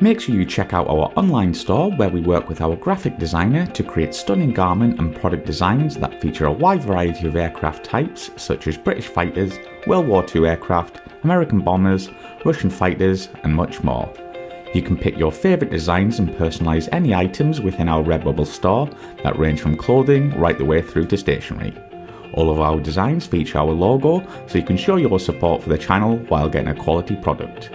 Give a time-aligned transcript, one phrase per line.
[0.00, 3.66] Make sure you check out our online store where we work with our graphic designer
[3.66, 8.30] to create stunning garment and product designs that feature a wide variety of aircraft types
[8.36, 9.58] such as British fighters,
[9.88, 12.10] World War II aircraft, American bombers,
[12.44, 14.08] Russian fighters, and much more.
[14.72, 18.88] You can pick your favourite designs and personalise any items within our Redbubble store
[19.24, 21.76] that range from clothing right the way through to stationery.
[22.34, 25.78] All of our designs feature our logo so you can show your support for the
[25.78, 27.72] channel while getting a quality product.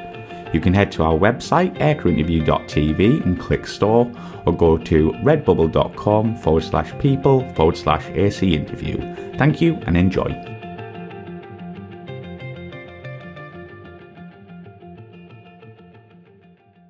[0.53, 4.09] You can head to our website, aircrewinterview.tv, and click store,
[4.45, 8.97] or go to redbubble.com forward slash people forward slash AC interview.
[9.37, 10.53] Thank you and enjoy.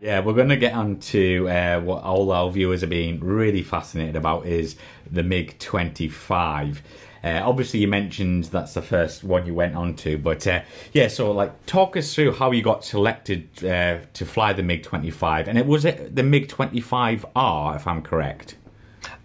[0.02, 3.64] Yeah, we're going to get on to uh, what all our viewers are being really
[3.64, 4.76] fascinated about is
[5.10, 6.84] the MiG 25.
[7.24, 11.08] Uh, obviously, you mentioned that's the first one you went on to, but uh, yeah,
[11.08, 15.48] so like talk us through how you got selected uh, to fly the MiG 25,
[15.48, 18.58] and it was it the MiG 25R, if I'm correct.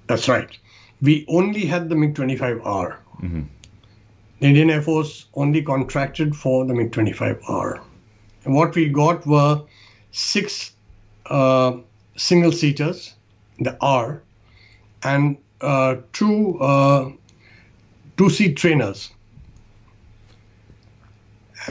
[0.06, 0.56] That's right.
[1.02, 2.60] We only had the MiG 25R.
[2.62, 3.42] Mm-hmm.
[4.40, 7.82] The Indian Air Force only contracted for the MiG 25R.
[8.44, 9.62] And what we got were
[10.12, 10.72] six
[11.26, 11.78] uh,
[12.16, 13.14] single seaters,
[13.58, 14.22] the R,
[15.02, 17.10] and uh, two uh,
[18.18, 19.10] two seat trainers.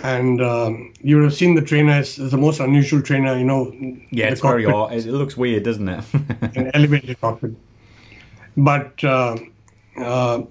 [0.03, 3.71] And um, you would have seen the trainer is, the most unusual trainer, you know.
[4.11, 4.93] Yeah, it's very odd.
[4.93, 6.03] It looks weird, doesn't it?
[6.55, 7.55] an elevated cockpit.
[8.55, 9.37] But uh,
[9.97, 10.43] uh,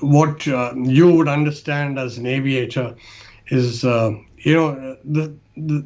[0.00, 2.94] what uh, you would understand as an aviator
[3.48, 5.84] is, uh, you know, the, the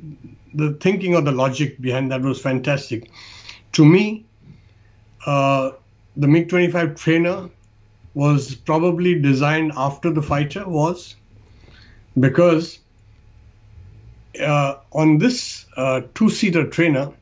[0.55, 3.11] the thinking or the logic behind that was fantastic.
[3.73, 4.25] To me,
[5.27, 5.73] uh,
[6.17, 7.51] the MiG 25 trainer
[8.19, 11.15] was probably designed after the fighter was
[12.19, 12.81] because
[14.41, 17.13] uh, on this uh, two seater trainer,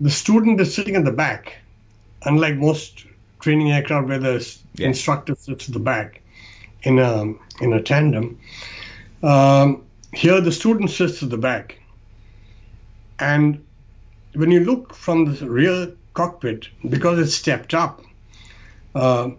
[0.00, 1.58] the student is sitting in the back,
[2.22, 3.06] unlike most
[3.38, 4.88] training aircraft where the yeah.
[4.88, 6.20] instructor sits at the back
[6.82, 7.22] in a,
[7.60, 8.36] in a tandem.
[9.22, 11.78] Um, here, the student sits at the back.
[13.20, 13.64] And
[14.34, 18.02] when you look from the rear cockpit, because it's stepped up,
[18.96, 19.30] uh,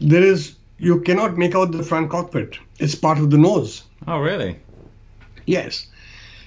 [0.00, 2.58] there is you cannot make out the front cockpit.
[2.78, 3.82] It's part of the nose.
[4.06, 4.58] Oh, really?
[5.46, 5.86] Yes.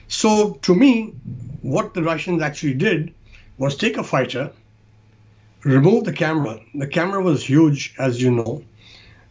[0.08, 1.14] So to me,
[1.62, 3.14] what the Russians actually did
[3.58, 4.52] was take a fighter,
[5.64, 6.60] remove the camera.
[6.76, 8.64] The camera was huge, as you know.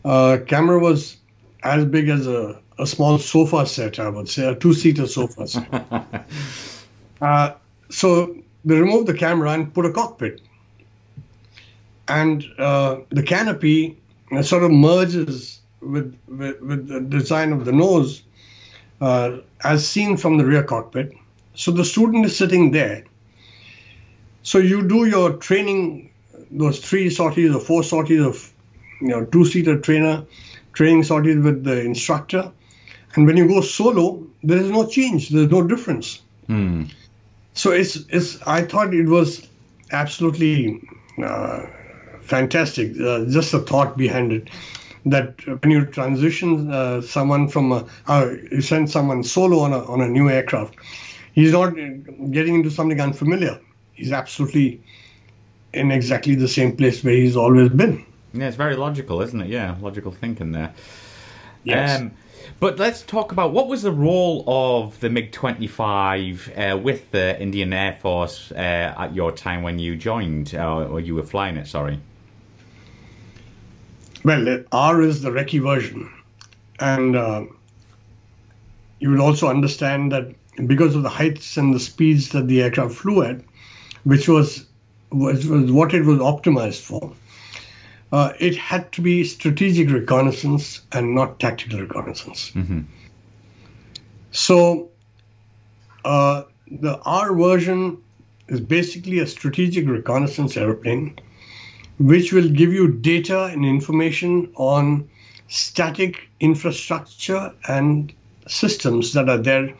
[0.05, 1.17] Uh, camera was
[1.63, 5.69] as big as a, a small sofa set, I would say, a two-seater sofa set.
[7.21, 7.55] uh,
[7.91, 10.41] so they removed the camera and put a cockpit.
[12.07, 13.99] And uh, the canopy
[14.43, 18.23] sort of merges with, with, with the design of the nose
[19.01, 21.13] uh, as seen from the rear cockpit.
[21.55, 23.05] So the student is sitting there.
[24.43, 26.11] So you do your training,
[26.51, 28.53] those three sorties or four sorties of,
[29.01, 30.25] you know, two-seater trainer,
[30.73, 32.51] training sorties with the instructor.
[33.15, 35.31] And when you go solo, there is no change.
[35.31, 36.23] There's no difference.
[36.49, 36.91] Mm.
[37.55, 39.49] So it's, it's, I thought it was
[39.91, 40.81] absolutely
[41.23, 41.67] uh,
[42.29, 42.93] fantastic.
[43.01, 44.49] Uh, just the thought behind it
[45.07, 49.85] that when you transition uh, someone from a, uh, you send someone solo on a,
[49.85, 50.77] on a new aircraft,
[51.33, 51.75] he's not
[52.31, 53.59] getting into something unfamiliar.
[53.95, 54.83] He's absolutely
[55.73, 58.05] in exactly the same place where he's always been.
[58.33, 59.49] Yeah, it's very logical, isn't it?
[59.49, 60.75] Yeah, logical thinking there.
[61.65, 62.01] Yes.
[62.01, 62.13] Um,
[62.61, 67.41] but let's talk about what was the role of the MiG 25 uh, with the
[67.41, 71.57] Indian Air Force uh, at your time when you joined, uh, or you were flying
[71.57, 72.01] it, sorry.
[74.25, 76.11] Well, R is the recce version.
[76.81, 77.45] And uh,
[79.01, 80.35] you will also understand that
[80.67, 83.41] because of the heights and the speeds that the aircraft flew at,
[84.05, 84.67] which was,
[85.11, 87.13] was, was what it was optimized for,
[88.13, 92.53] uh, it had to be strategic reconnaissance and not tactical reconnaissance.
[92.53, 92.81] Mm-hmm.
[94.31, 94.91] So
[96.05, 97.99] uh, the R version
[98.49, 101.19] is basically a strategic reconnaissance airplane
[101.99, 105.09] which will give you data and information on
[105.49, 108.13] static infrastructure and
[108.47, 109.75] systems that are there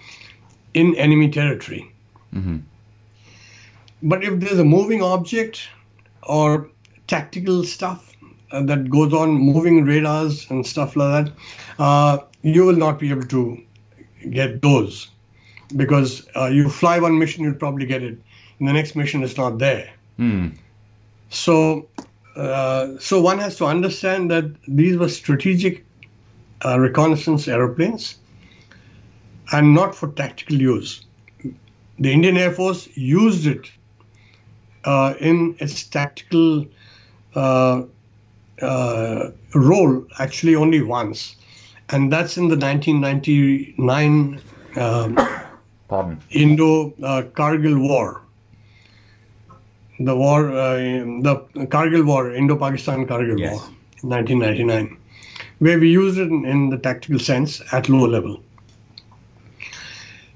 [0.75, 1.93] in enemy territory.
[2.35, 2.59] Mm-hmm.
[4.03, 5.69] But if there's a moving object
[6.23, 6.69] or
[7.07, 8.15] tactical stuff
[8.51, 11.33] uh, that goes on, moving radars and stuff like that,
[11.79, 13.61] uh, you will not be able to
[14.31, 15.11] get those
[15.77, 18.19] because uh, you fly one mission, you'll probably get it.
[18.59, 19.91] And the next mission is not there.
[20.19, 20.57] Mm.
[21.31, 21.89] So
[22.39, 25.85] uh, so one has to understand that these were strategic
[26.65, 28.17] uh, reconnaissance aeroplanes
[29.53, 31.05] and not for tactical use.
[31.99, 33.71] The Indian Air Force used it
[34.85, 36.67] uh, in its tactical
[37.35, 37.83] uh,
[38.63, 41.35] uh, role actually only once,
[41.89, 44.41] and that's in the 1999
[44.77, 45.17] um,
[46.31, 48.23] Indo uh, Kargil War.
[50.01, 53.53] The war, uh, the Kargil War, Indo Pakistan Kargil yes.
[53.53, 53.63] War,
[54.03, 54.97] 1999,
[55.59, 58.41] where we used it in, in, the tactical sense at lower level.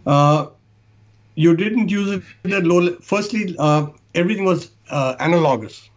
[0.05, 0.47] Uh,
[1.37, 2.11] you didn't use
[2.45, 2.79] it at low.
[2.79, 5.89] Le- Firstly, uh, everything was uh, analogous.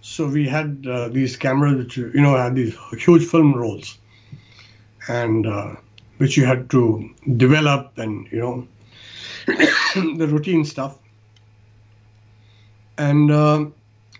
[0.00, 3.98] So we had uh, these cameras, which you know had these huge film rolls,
[5.08, 5.74] and uh,
[6.18, 8.68] which you had to develop and you know
[10.16, 10.98] the routine stuff.
[13.00, 13.66] And uh,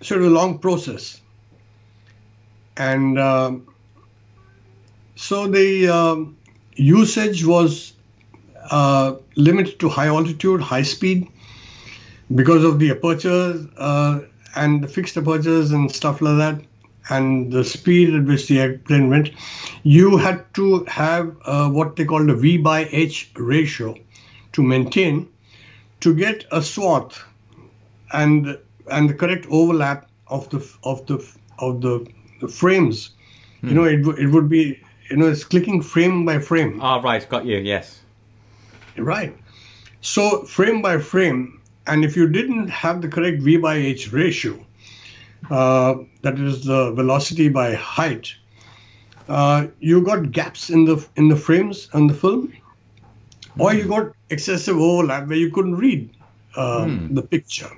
[0.00, 1.20] was a long process.
[2.76, 3.52] And uh,
[5.16, 6.16] so the uh,
[6.76, 7.92] usage was
[8.70, 11.28] uh, limited to high altitude, high speed,
[12.34, 14.20] because of the apertures uh,
[14.56, 16.64] and the fixed apertures and stuff like that,
[17.10, 19.30] and the speed at which the airplane went,
[19.82, 23.94] you had to have uh, what they called a V by H ratio
[24.52, 25.28] to maintain
[26.00, 27.22] to get a swath
[28.12, 28.58] and
[28.90, 31.24] and the correct overlap of the of the
[31.58, 32.06] of the,
[32.40, 33.10] the frames.
[33.60, 33.68] Hmm.
[33.68, 36.80] You know, it it would be you know it's clicking frame by frame.
[36.80, 37.58] Ah, oh, right, got you.
[37.58, 38.00] Yes.
[38.96, 39.36] Right.
[40.00, 44.58] So frame by frame, and if you didn't have the correct V by H ratio,
[45.50, 48.34] uh, that is the velocity by height,
[49.28, 52.52] uh, you got gaps in the in the frames on the film,
[53.58, 56.10] or you got excessive overlap where you couldn't read
[56.56, 57.14] uh, hmm.
[57.14, 57.70] the picture.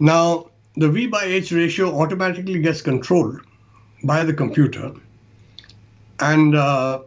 [0.00, 3.40] Now, the V by H ratio automatically gets controlled
[4.04, 4.92] by the computer,
[6.20, 7.00] and uh,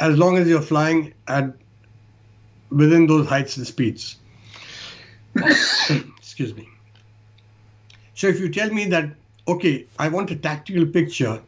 [0.00, 1.54] as long as you're flying at
[2.70, 4.16] within those heights and speeds.
[5.36, 6.68] Excuse me.
[8.14, 9.10] So if you tell me that,
[9.48, 11.42] okay, I want a tactical picture,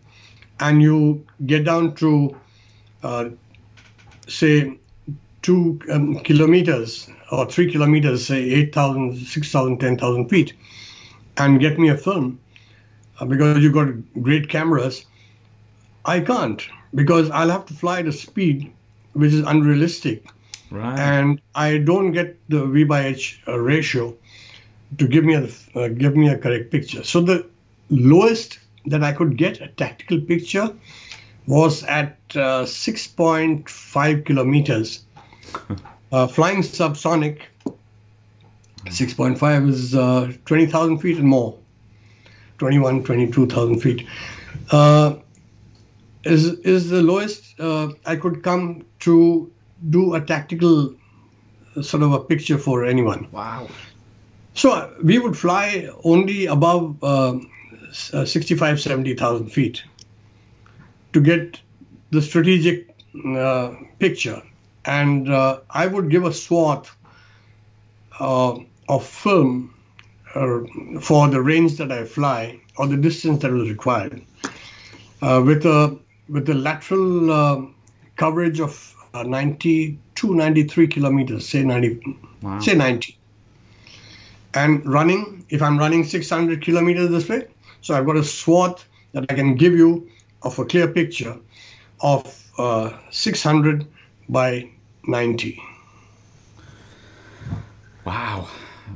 [0.61, 2.37] and you get down to,
[3.03, 3.31] uh,
[4.29, 4.79] say,
[5.43, 10.53] two um, kilometers or three kilometers, say 8,000, 6,000, 10,000 feet,
[11.37, 12.39] and get me a film
[13.21, 13.89] uh, because you've got
[14.23, 15.07] great cameras,
[16.05, 18.73] I can't because I'll have to fly at a speed
[19.13, 20.27] which is unrealistic.
[20.71, 20.99] Right.
[20.99, 24.17] And I don't get the V by H uh, ratio
[24.99, 25.49] to give me a
[25.79, 27.05] uh, give me a correct picture.
[27.05, 27.47] So the
[27.91, 30.75] lowest that I could get a tactical picture
[31.47, 35.05] was at uh, 6.5 kilometers.
[36.13, 37.43] uh, flying subsonic,
[38.87, 41.59] 6.5 is uh, 20,000 feet and more,
[42.59, 44.07] 21, 22,000 feet.
[44.71, 45.17] Uh,
[46.25, 49.51] is is the lowest uh, I could come to
[49.91, 50.95] do a tactical
[51.81, 53.29] sort of a picture for anyone.
[53.33, 53.69] Wow.
[54.55, 57.39] So uh, we would fly only above uh,
[58.13, 59.83] uh 65, 70,000 feet
[61.13, 61.61] to get
[62.11, 62.95] the strategic
[63.27, 64.43] uh, picture.
[64.85, 66.95] And uh, I would give a swath
[68.19, 68.59] uh,
[68.95, 69.75] of film
[71.01, 74.23] for the range that I fly or the distance that was required
[75.21, 75.99] with a
[76.29, 77.63] with the lateral uh,
[78.17, 82.59] coverage of uh, 92, 93 kilometers, say 90, wow.
[82.61, 83.19] say 90.
[84.55, 87.49] And running, if I'm running 600 kilometers this way,
[87.81, 90.09] so I've got a swath that I can give you
[90.43, 91.37] of a clear picture
[92.01, 93.87] of uh, 600
[94.29, 94.71] by
[95.05, 95.63] 90.
[98.05, 98.49] Wow.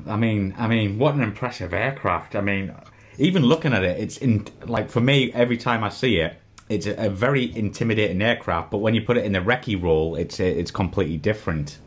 [0.06, 2.34] I mean, I mean, what an impressive aircraft.
[2.34, 2.74] I mean,
[3.18, 6.86] even looking at it, it's in like for me every time I see it, it's
[6.86, 10.40] a, a, very intimidating aircraft, but when you put it in the recce role, it's
[10.40, 11.78] it's completely different.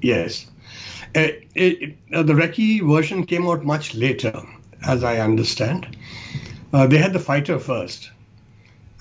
[0.00, 0.46] Yes,
[1.14, 4.34] uh, it, it, uh, the recce version came out much later,
[4.86, 5.96] as I understand.
[6.72, 8.10] Uh, they had the fighter first,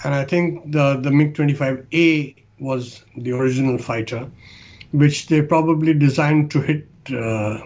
[0.04, 4.30] and I think the the MiG 25A was the original fighter,
[4.92, 7.60] which they probably designed to hit uh,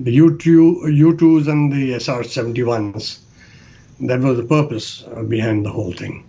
[0.00, 3.20] the U2 U2s and the SR 71s.
[4.00, 6.24] That was the purpose uh, behind the whole thing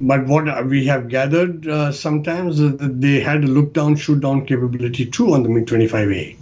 [0.00, 4.46] but what we have gathered uh, sometimes uh, they had a look down, shoot down
[4.46, 6.36] capability too on the MiG 25A.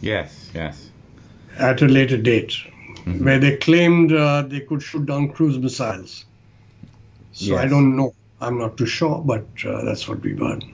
[0.00, 0.90] Yes, yes.
[1.58, 3.24] At a later date, mm-hmm.
[3.24, 6.24] where they claimed uh, they could shoot down cruise missiles.
[7.32, 7.64] So yes.
[7.64, 8.14] I don't know.
[8.40, 10.64] I'm not too sure, but uh, that's what we've heard.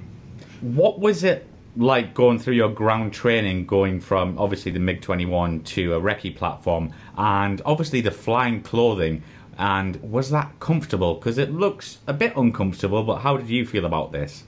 [0.62, 5.64] What was it like going through your ground training, going from obviously the MiG 21
[5.64, 9.22] to a recce platform, and obviously the flying clothing?
[9.58, 11.14] And was that comfortable?
[11.14, 14.44] Because it looks a bit uncomfortable, but how did you feel about this?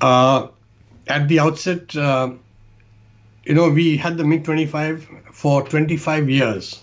[0.00, 0.48] Uh,
[1.06, 2.30] at the outset, uh,
[3.44, 6.82] you know, we had the MiG 25 for 25 years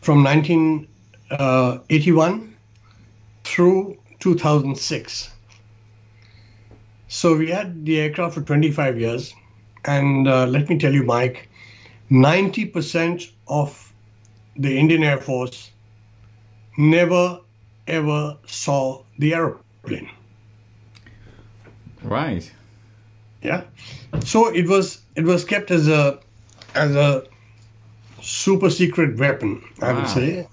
[0.00, 2.56] from 1981
[3.44, 5.30] through 2006.
[7.16, 9.34] So we had the aircraft for 25 years.
[9.86, 11.48] And uh, let me tell you, Mike,
[12.10, 13.90] 90% of
[14.54, 15.70] the Indian Air Force
[16.76, 17.40] never
[17.86, 20.10] ever saw the aeroplane.
[22.02, 22.52] Right.
[23.40, 23.62] Yeah.
[24.22, 26.18] So it was it was kept as a
[26.74, 27.24] as a
[28.20, 30.48] super secret weapon, I would say.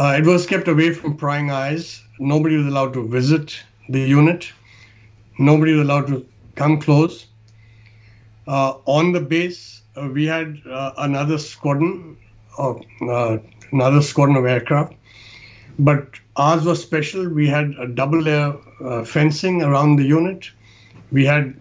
[0.00, 2.02] Uh, it was kept away from prying eyes.
[2.18, 4.52] Nobody was allowed to visit the unit.
[5.38, 7.26] Nobody was allowed to come close.
[8.46, 12.16] Uh, on the base, uh, we had uh, another squadron
[12.58, 13.38] of uh,
[13.72, 14.94] another squadron of aircraft,
[15.78, 17.28] but ours was special.
[17.28, 20.50] We had a double layer uh, fencing around the unit.
[21.12, 21.60] We had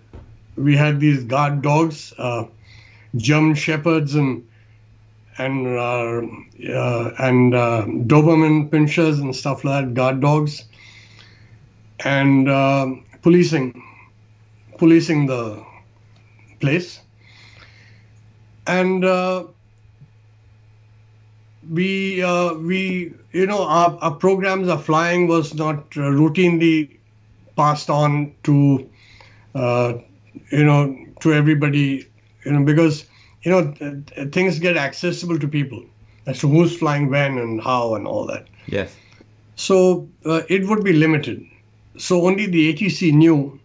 [0.56, 2.46] we had these guard dogs, uh,
[3.16, 4.48] German shepherds and
[5.38, 6.22] and uh,
[6.72, 10.64] uh, and uh, Doberman pinschers and stuff like that, guard dogs,
[12.04, 12.88] and uh,
[13.26, 13.82] policing
[14.78, 15.66] policing the
[16.60, 17.00] place.
[18.68, 19.46] And uh,
[21.72, 26.98] we uh, we you know our, our programs, our flying was not uh, routinely
[27.56, 28.88] passed on to
[29.56, 29.94] uh,
[30.52, 32.06] you know to everybody
[32.46, 33.06] you know because
[33.42, 35.84] you know th- th- things get accessible to people
[36.28, 38.96] as to who's flying when and how and all that Yes.
[39.56, 41.46] so uh, it would be limited
[41.98, 43.60] so only the atc knew.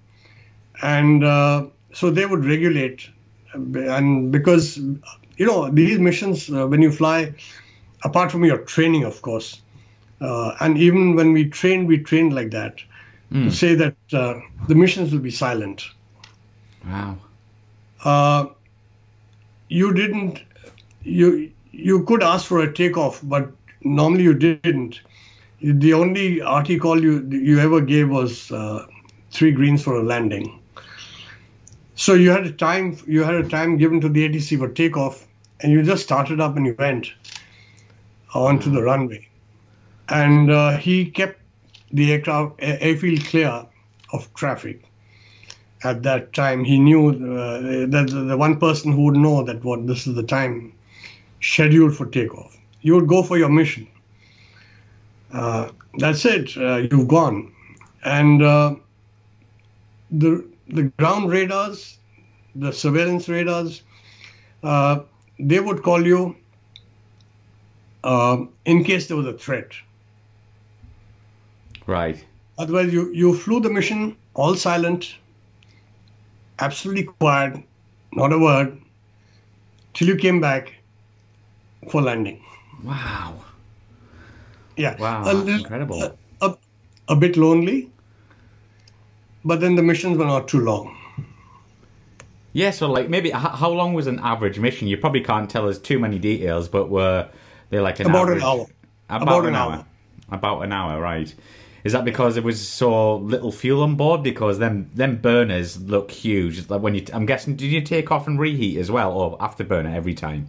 [0.82, 3.08] And uh, so they would regulate.
[3.54, 4.76] And because
[5.37, 7.34] you know these missions uh, when you fly
[8.04, 9.60] apart from your training of course
[10.20, 12.82] uh, and even when we trained we trained like that
[13.32, 15.88] to say that uh, the missions will be silent.
[16.87, 17.18] Wow.
[18.04, 18.46] uh,
[19.68, 20.42] you didn't
[21.02, 23.50] you you could ask for a takeoff but
[23.82, 25.00] normally you didn't
[25.62, 28.87] the only RT call you you ever gave was uh,
[29.31, 30.59] three greens for a landing.
[31.95, 35.26] So you had a time you had a time given to the ATC for takeoff
[35.61, 37.12] and you just started up and you went
[38.35, 39.29] onto the runway.
[40.09, 41.40] And uh, he kept
[41.93, 43.67] the aircraft airfield clear
[44.12, 44.83] of traffic.
[45.85, 49.62] At that time he knew uh, that the the one person who would know that
[49.62, 50.73] what this is the time
[51.43, 52.57] scheduled for takeoff.
[52.81, 53.87] You would go for your mission
[55.99, 57.52] that's it uh, you've gone
[58.04, 58.75] and uh,
[60.10, 61.99] the the ground radars
[62.54, 63.82] the surveillance radars
[64.62, 65.00] uh,
[65.38, 66.37] they would call you
[68.04, 69.72] uh, in case there was a threat
[71.90, 72.25] Right.
[72.56, 75.16] Otherwise, you, you flew the mission all silent,
[76.60, 77.64] absolutely quiet,
[78.12, 78.80] not a word,
[79.94, 80.72] till you came back
[81.90, 82.40] for landing.
[82.84, 83.34] Wow.
[84.80, 84.96] Yeah.
[84.99, 86.02] Wow, A little- incredible.
[86.02, 86.56] A, a,
[87.08, 87.90] a bit lonely,
[89.44, 90.96] but then the missions were not too long.
[92.52, 94.88] Yeah, so like maybe how long was an average mission?
[94.88, 97.28] You probably can't tell us too many details, but were
[97.68, 98.66] they like an About an hour.
[99.08, 99.72] About, About an, an hour.
[99.72, 99.87] hour.
[100.32, 101.32] About an hour, right?
[101.84, 104.22] Is that because there was so little fuel on board?
[104.22, 106.68] Because them them burners look huge.
[106.70, 109.94] Like when you, I'm guessing, did you take off and reheat as well, or afterburner
[109.94, 110.49] every time?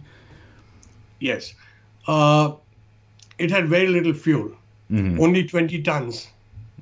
[1.20, 1.54] Yes.
[2.08, 2.54] Uh,
[3.38, 4.52] it had very little fuel,
[5.18, 6.28] only 20 tons.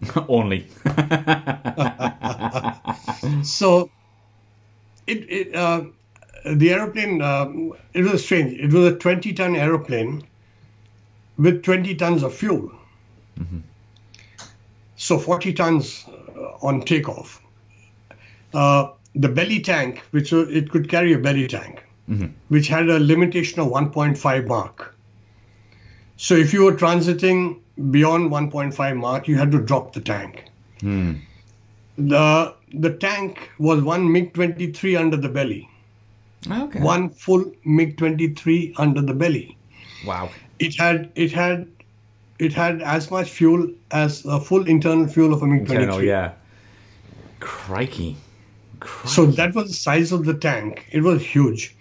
[0.28, 0.66] Only.
[3.42, 3.90] So,
[5.06, 5.84] it, it uh,
[6.54, 7.50] the aeroplane uh,
[7.92, 8.58] it was strange.
[8.58, 10.22] It was a 20 ton aeroplane
[11.38, 12.70] with 20 tons of fuel.
[14.96, 16.04] So 40 tons
[16.36, 17.42] uh, on takeoff.
[18.54, 21.82] Uh, the belly tank, which wa- it could carry a belly tank,
[22.48, 24.94] which had a limitation of 1.5 Mach.
[26.20, 27.60] So if you were transiting
[27.90, 30.44] beyond 1.5 Mach, you had to drop the tank.
[30.80, 31.12] Hmm.
[31.96, 35.66] The the tank was one MiG 23 under the belly,
[36.50, 36.78] okay.
[36.78, 39.56] one full MiG 23 under the belly.
[40.06, 40.28] Wow.
[40.58, 41.66] It had it had
[42.38, 45.84] it had as much fuel as a full internal fuel of a MiG 23.
[45.84, 46.32] Internal, yeah.
[47.40, 48.18] Crikey.
[48.80, 49.08] Crikey.
[49.08, 50.86] So that was the size of the tank.
[50.92, 51.74] It was huge.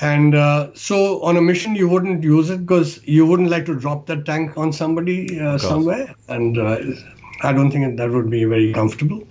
[0.00, 3.74] And uh, so on a mission, you wouldn't use it because you wouldn't like to
[3.78, 6.14] drop that tank on somebody uh, somewhere.
[6.28, 6.78] And uh,
[7.42, 9.22] I don't think that would be very comfortable.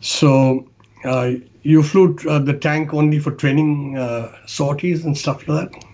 [0.00, 0.68] So
[1.04, 1.32] uh,
[1.62, 5.84] you flew uh, the tank only for training uh, sorties and stuff like that.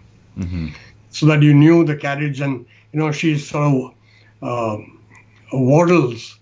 [1.11, 3.95] So that you knew the carriage and, you know, she sort of
[4.43, 4.79] uh,
[5.52, 6.38] waddles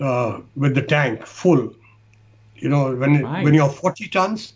[0.00, 1.74] uh, with the tank full
[2.56, 3.42] You know, when Right.
[3.42, 4.54] when you're 40 tons,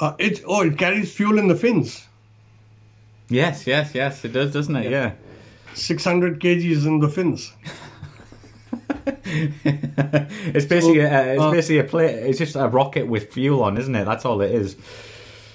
[0.00, 2.06] uh, it oh it carries fuel in the fins.
[3.28, 4.90] Yes, yes, yes, it does, doesn't it?
[4.90, 5.12] Yeah.
[5.74, 7.52] 600 kgs in the fins.
[9.24, 12.14] it's basically a, it's uh, basically a plate.
[12.14, 14.04] It's just a rocket with fuel on, isn't it?
[14.04, 14.76] That's all it is.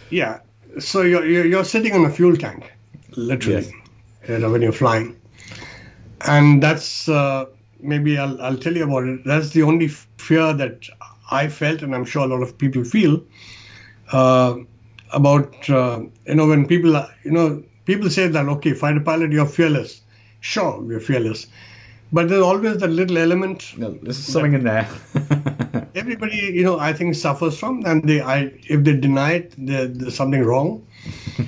[0.09, 0.39] Yeah.
[0.79, 2.71] So you're you're, you're sitting on a fuel tank,
[3.15, 3.71] literally, yes.
[4.29, 5.19] you know, when you're flying,
[6.21, 7.45] and that's uh,
[7.79, 9.25] maybe I'll I'll tell you about it.
[9.25, 10.87] That's the only fear that
[11.31, 13.21] I felt, and I'm sure a lot of people feel
[14.12, 14.55] uh,
[15.12, 16.91] about uh, you know when people
[17.24, 20.01] you know people say that okay, fighter pilot, you're fearless.
[20.41, 21.47] Sure, we're fearless,
[22.12, 24.88] but there's always that little element No, There's something in there.
[25.95, 29.88] everybody you know i think suffers from and they i if they deny it there,
[29.88, 30.85] there's something wrong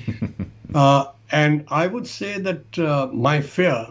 [0.76, 3.86] uh, and i would say that uh, my fear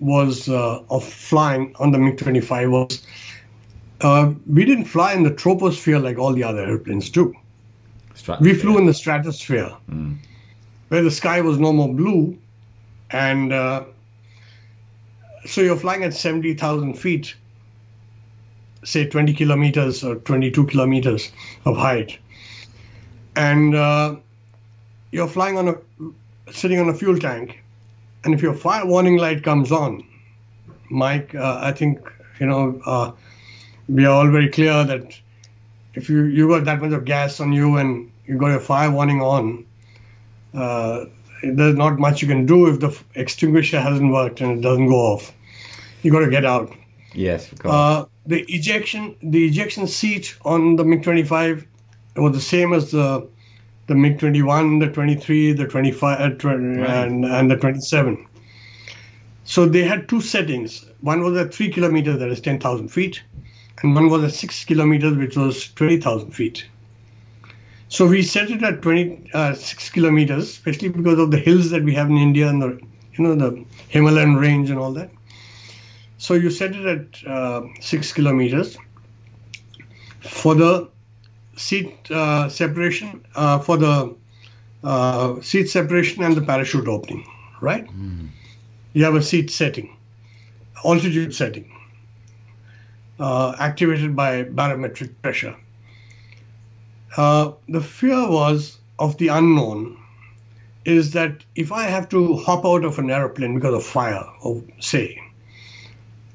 [0.00, 3.06] was uh, of flying on the mig-25 was
[4.00, 7.32] uh, we didn't fly in the troposphere like all the other airplanes do
[8.40, 9.70] we flew in the stratosphere
[10.88, 12.36] where the sky was no more blue
[13.10, 13.84] and uh,
[15.46, 17.34] so you're flying at 70000 feet
[18.84, 21.30] say 20 kilometers or 22 kilometers
[21.66, 22.18] of height.
[23.36, 24.16] And uh,
[25.12, 25.74] you're flying on a
[26.52, 27.62] sitting on a fuel tank
[28.24, 30.04] and if your fire warning light comes on
[30.90, 32.10] mike uh, i think
[32.40, 33.12] you know uh,
[33.88, 35.16] we are all very clear that
[35.94, 38.90] if you you got that much of gas on you and you got your fire
[38.90, 39.64] warning on
[40.54, 41.04] uh,
[41.42, 44.88] there's not much you can do if the f- extinguisher hasn't worked and it doesn't
[44.88, 45.32] go off
[46.02, 46.72] you got to get out
[47.12, 47.74] Yes, of course.
[47.74, 51.66] uh, the ejection the ejection seat on the MiG-25
[52.16, 53.26] was the same as the
[53.88, 58.24] the MiG-21, the 23, the 25, uh, 20, and and the 27.
[59.42, 60.84] So they had two settings.
[61.00, 63.20] One was at three kilometers, that is 10,000 feet,
[63.82, 66.66] and one was at six kilometers, which was 20,000 feet.
[67.88, 71.94] So we set it at 26 uh, kilometers, especially because of the hills that we
[71.94, 72.80] have in India and the
[73.14, 75.10] you know the Himalayan range and all that.
[76.18, 78.76] So you set it at uh, six kilometers
[80.20, 80.88] for the
[81.56, 84.14] seat uh, separation, uh, for the
[84.84, 87.26] uh, seat separation and the parachute opening,
[87.60, 87.88] right?
[88.92, 89.96] You have a seat setting,
[90.84, 91.70] altitude setting,
[93.20, 95.54] uh, activated by barometric pressure.
[97.16, 99.96] Uh, the fear was of the unknown
[100.84, 104.62] is that if I have to hop out of an aeroplane because of fire, or
[104.78, 105.20] say,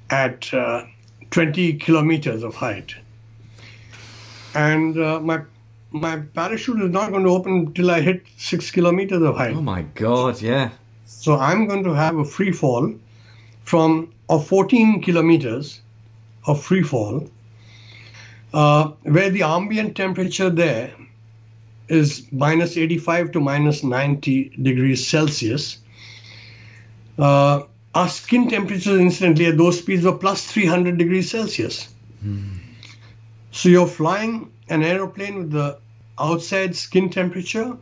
[0.09, 0.85] at uh,
[1.31, 2.95] 20 kilometers of height.
[4.53, 5.41] And uh, my
[5.91, 9.55] my parachute is not going to open till I hit six kilometers of height.
[9.55, 10.69] oh my god, yeah.
[11.05, 12.93] So I'm going to have a free fall
[13.63, 15.81] from of 14 kilometers
[16.47, 17.29] of free fall,
[18.53, 20.93] uh, where the ambient temperature there
[21.87, 25.77] is minus 85 to minus 90 degrees Celsius.
[27.17, 31.93] Uh, our skin temperatures, incidentally, at those speeds were plus 300 degrees Celsius.
[33.51, 35.79] So you're flying an aeroplane with the
[36.19, 37.77] outside skin temperature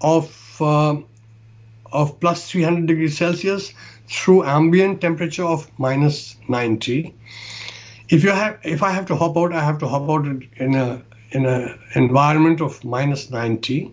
[0.00, 0.96] of uh,
[1.92, 3.74] of plus 300 degrees Celsius
[4.08, 7.14] through ambient temperature of minus 90.
[8.10, 10.74] If you have, if I have to hop out, I have to hop out in
[10.74, 13.92] a in a environment of minus 90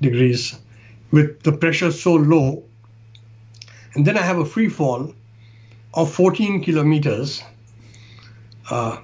[0.00, 0.56] degrees,
[1.10, 2.62] with the pressure so low,
[3.94, 5.12] and then I have a free fall
[5.92, 7.42] of 14 kilometers.
[8.70, 8.98] Uh,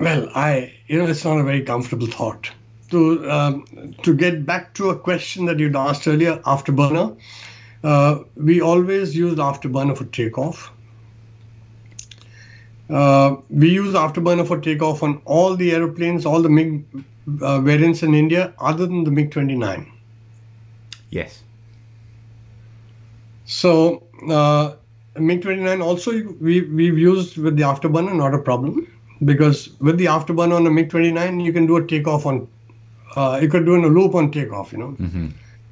[0.00, 2.50] well, I you know it's not a very comfortable thought.
[2.90, 7.16] To um, to get back to a question that you'd asked earlier, afterburner.
[7.84, 10.72] Uh, we always used afterburner for takeoff.
[12.88, 16.84] Uh, we use afterburner for takeoff on all the airplanes, all the MiG
[17.40, 19.92] uh, variants in India, other than the MiG 29.
[21.10, 21.42] Yes.
[23.44, 24.74] So, uh,
[25.18, 28.86] MiG 29 also we, we've used with the afterburner, not a problem,
[29.24, 32.48] because with the afterburner on the MiG 29, you can do a takeoff on,
[33.16, 34.96] uh, you could do in a loop on takeoff, you know.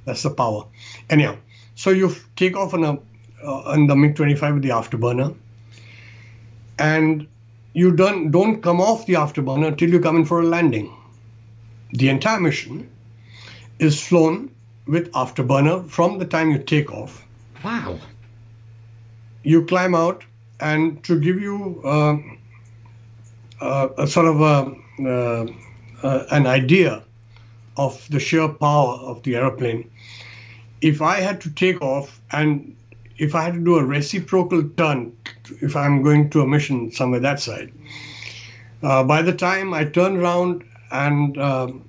[0.05, 0.65] That's the power.
[1.11, 1.37] Anyhow,
[1.77, 2.99] so you take off on a
[3.45, 5.35] uh, on the MiG 25 with the afterburner,
[6.79, 7.27] and
[7.73, 10.93] you don't don't come off the afterburner till you come in for a landing.
[11.93, 12.91] The entire mission
[13.79, 14.51] is flown
[14.87, 17.25] with afterburner from the time you take off.
[17.65, 17.99] Wow.
[19.43, 20.25] You climb out,
[20.61, 22.17] and to give you uh,
[23.61, 24.75] uh, a sort of a,
[25.07, 25.47] uh,
[26.03, 27.03] uh, an idea
[27.77, 29.91] of the sheer power of the aeroplane,
[30.81, 32.77] if I had to take off and
[33.19, 35.17] if I had to do a reciprocal turn,
[35.61, 37.73] if I'm going to a mission somewhere that side,
[38.83, 41.85] uh, by the time I turn around and um,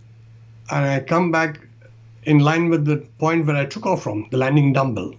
[0.71, 1.59] and I come back
[2.23, 5.13] in line with the point where I took off from, the landing dumbbell.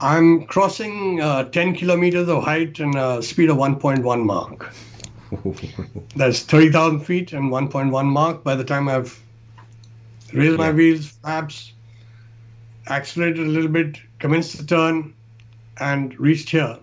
[0.00, 4.72] I'm crossing uh, 10 kilometers of height and a speed of 1.1 Mach.
[6.16, 9.20] That's 30,000 feet and 1.1 Mach by the time I've
[10.32, 11.72] raised my wheels, flaps,
[12.88, 15.14] accelerated a little bit, commenced the turn,
[15.78, 16.78] and reached here.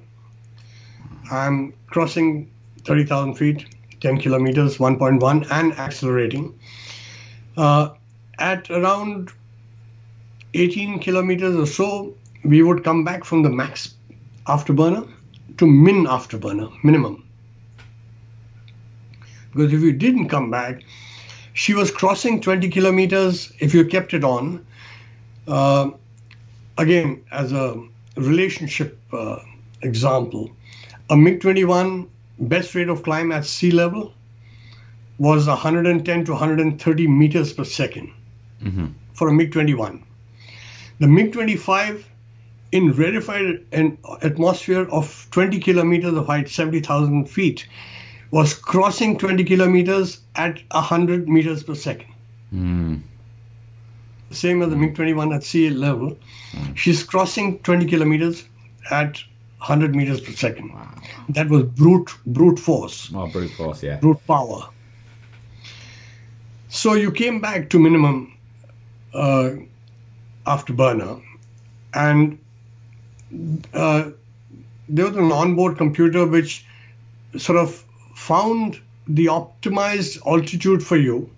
[1.31, 2.51] I'm crossing
[2.85, 3.65] 30,000 feet,
[4.01, 6.57] 10 kilometers, 1.1, and accelerating.
[7.55, 7.89] Uh,
[8.39, 9.31] at around
[10.53, 13.95] 18 kilometers or so, we would come back from the max
[14.47, 15.09] afterburner
[15.57, 17.23] to min afterburner, minimum.
[19.51, 20.83] Because if you didn't come back,
[21.53, 24.65] she was crossing 20 kilometers if you kept it on.
[25.47, 25.91] Uh,
[26.77, 27.81] again, as a
[28.15, 29.37] relationship uh,
[29.81, 30.51] example,
[31.09, 32.09] a MiG 21
[32.39, 34.13] best rate of climb at sea level
[35.17, 38.11] was 110 to 130 meters per second
[39.13, 40.03] for a MiG 21.
[40.99, 42.09] The MiG 25
[42.71, 47.67] in rarefied an atmosphere of 20 kilometers of height, 70,000 feet,
[48.31, 52.11] was crossing 20 kilometers at 100 meters per second.
[54.33, 56.17] Same as the MiG 21 at sea level.
[56.75, 58.43] She's crossing 20 kilometers
[58.91, 59.17] at
[59.59, 60.71] 100 meters per second.
[61.29, 63.97] That was brute brute force, Oh, brute force, yeah.
[63.97, 64.69] brute power.
[66.69, 68.33] So you came back to minimum
[69.13, 69.51] uh,
[70.45, 71.21] afterburner,
[71.93, 72.39] and
[73.73, 74.09] uh,
[74.89, 76.65] there was an onboard computer which
[77.37, 77.83] sort of
[78.15, 81.29] found the optimized altitude for you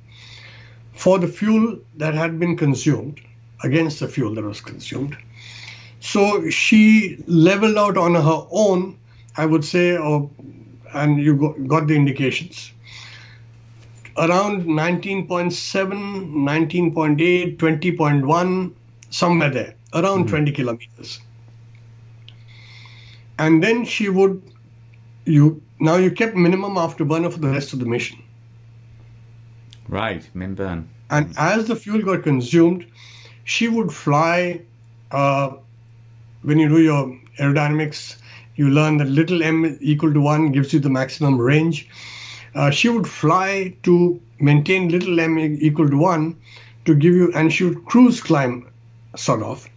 [0.96, 3.20] for the fuel that had been consumed
[3.64, 5.18] against the fuel that was consumed.
[6.00, 8.98] So she leveled out on her own,
[9.38, 10.30] I would say, or,
[10.94, 12.72] and you got the indications.
[14.18, 18.72] Around 19.7, 19.8, 20.1,
[19.10, 20.30] somewhere there, around mm-hmm.
[20.30, 21.20] 20 kilometers.
[23.38, 24.42] And then she would,
[25.26, 28.20] you now you kept minimum afterburner for the rest of the mission.
[29.88, 30.86] Right, Minburn.
[31.10, 32.86] And as the fuel got consumed,
[33.44, 34.62] she would fly.
[35.12, 35.54] Uh,
[36.42, 38.18] when you do your aerodynamics,
[38.56, 41.88] you learn that little m equal to 1 gives you the maximum range.
[42.54, 46.36] Uh, she would fly to maintain little m equal to 1
[46.86, 48.68] to give you, and she would cruise climb,
[49.16, 49.68] sort of,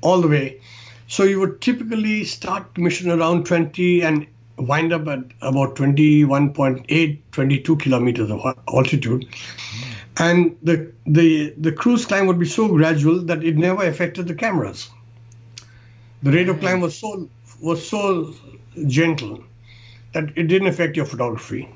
[0.00, 0.60] all the way.
[1.08, 4.26] So you would typically start mission around 20 and
[4.66, 9.26] wind up at about 21.8, 22 kilometers of altitude
[10.18, 14.34] and the the the cruise climb would be so gradual that it never affected the
[14.34, 14.90] cameras.
[16.22, 17.28] The rate of climb was so
[17.60, 18.34] was so
[18.86, 19.42] gentle
[20.12, 21.68] that it didn't affect your photography,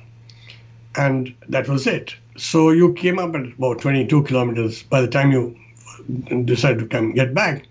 [0.96, 2.14] and that was it.
[2.36, 5.56] So you came up at about 22 kilometers by the time you
[6.44, 7.66] decide to come get back,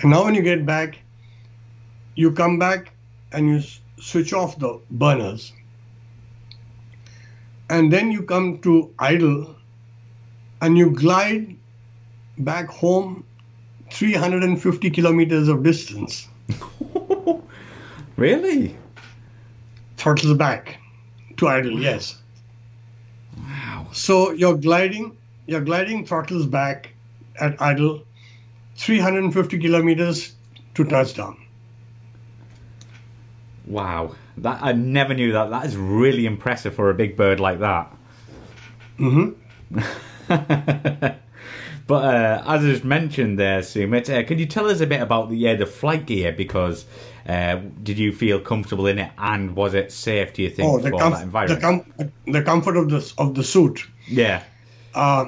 [0.00, 0.98] and now when you get back,
[2.14, 2.92] you come back
[3.32, 3.62] and you
[4.00, 5.52] switch off the burners,
[7.68, 9.54] and then you come to idle
[10.60, 11.56] and you glide
[12.38, 13.24] back home
[13.90, 16.28] 350 kilometers of distance,
[18.16, 18.76] Really?
[19.96, 20.78] throttles back
[21.36, 22.16] to idle, yes.
[23.38, 23.88] Wow.
[23.92, 26.90] So you're gliding, you're gliding throttles back
[27.40, 28.02] at idle
[28.76, 30.34] 350 kilometers
[30.74, 31.36] to touchdown.
[33.70, 34.14] Wow.
[34.38, 35.50] That I never knew that.
[35.50, 37.94] That is really impressive for a big bird like that.
[38.98, 39.30] hmm
[41.86, 45.00] But uh, as I just mentioned there, Sumit, uh, can you tell us a bit
[45.02, 46.30] about the yeah, the flight gear?
[46.30, 46.84] Because
[47.28, 50.32] uh, did you feel comfortable in it, and was it safe?
[50.34, 51.62] Do you think Oh, the, for com- that the, environment?
[51.98, 53.86] com- the comfort of the, of the suit.
[54.06, 54.44] yeah.
[54.94, 55.26] Uh,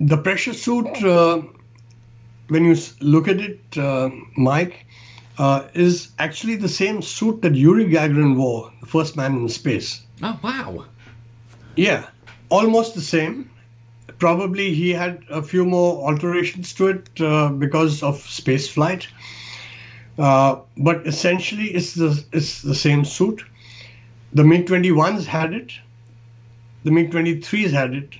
[0.00, 1.42] the pressure suit, uh,
[2.48, 4.83] when you look at it, uh, Mike,
[5.38, 10.00] uh, is actually the same suit that Yuri Gagarin wore, the first man in space.
[10.22, 10.84] Oh wow.
[11.76, 12.06] Yeah,
[12.50, 13.50] almost the same.
[14.18, 19.08] Probably he had a few more alterations to it uh, because of space flight.
[20.16, 23.42] Uh, but essentially, it's the it's the same suit.
[24.32, 25.72] The MiG 21s had it.
[26.84, 28.14] The MiG 23s had it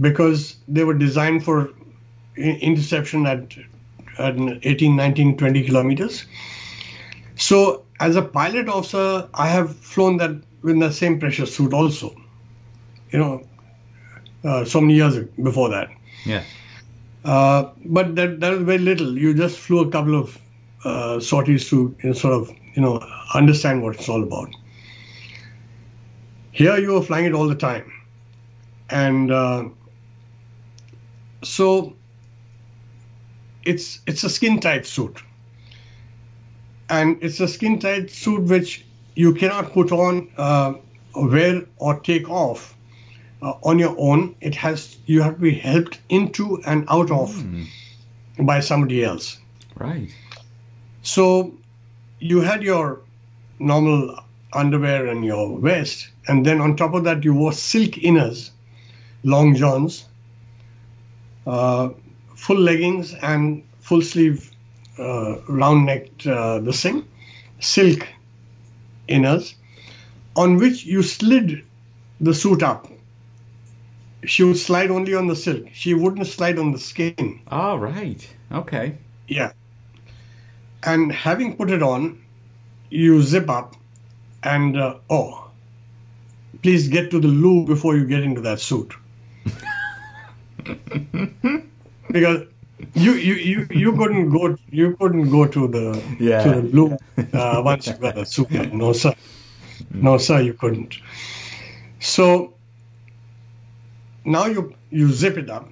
[0.00, 1.70] because they were designed for
[2.36, 3.56] i- interception at
[4.18, 6.26] 18, 19, 20 kilometers.
[7.36, 10.30] So, as a pilot officer, I have flown that
[10.62, 12.14] with the same pressure suit also.
[13.10, 13.46] You know,
[14.44, 15.90] uh, so many years before that.
[16.24, 16.42] Yeah.
[17.24, 19.18] Uh, but that that was very little.
[19.18, 20.38] You just flew a couple of
[20.84, 23.00] uh, sorties to you know, sort of you know
[23.34, 24.48] understand what it's all about.
[26.52, 27.92] Here you are flying it all the time.
[28.88, 29.64] and uh,
[31.42, 31.95] so
[33.66, 35.22] it's it's a skin tight suit,
[36.88, 40.74] and it's a skin tight suit which you cannot put on, uh,
[41.14, 42.74] wear or take off
[43.42, 44.34] uh, on your own.
[44.40, 47.66] It has you have to be helped into and out of Mm,
[48.46, 49.38] by somebody else.
[49.76, 50.10] right.
[51.02, 51.52] So
[52.20, 53.00] you had your
[53.58, 54.18] normal
[54.52, 58.50] underwear and your vest, and then on top of that, you wore silk inners,
[59.22, 60.04] long johns,
[61.46, 61.88] uh,
[62.36, 64.52] full leggings, and full sleeve,
[64.98, 67.04] uh, round necked uh, this thing,
[67.60, 68.06] silk
[69.08, 69.54] inners,
[70.36, 71.64] on which you slid
[72.20, 72.88] the suit up.
[74.24, 75.66] She would slide only on the silk.
[75.72, 77.40] She wouldn't slide on the skin.
[77.48, 78.28] All right.
[78.52, 78.96] Okay.
[79.28, 79.52] Yeah.
[80.82, 82.20] And having put it on,
[82.90, 83.76] you zip up
[84.42, 85.50] and, uh, oh,
[86.62, 88.94] please get to the loo before you get into that suit.
[92.10, 92.46] because
[92.94, 96.42] you, you, you, you couldn't go you couldn't go to the Yeah.
[96.42, 96.98] to the loo
[97.32, 98.78] uh, once you got a on.
[98.78, 99.14] No sir.
[99.92, 100.98] No sir you couldn't.
[102.00, 102.54] So
[104.24, 105.68] now you you zip it up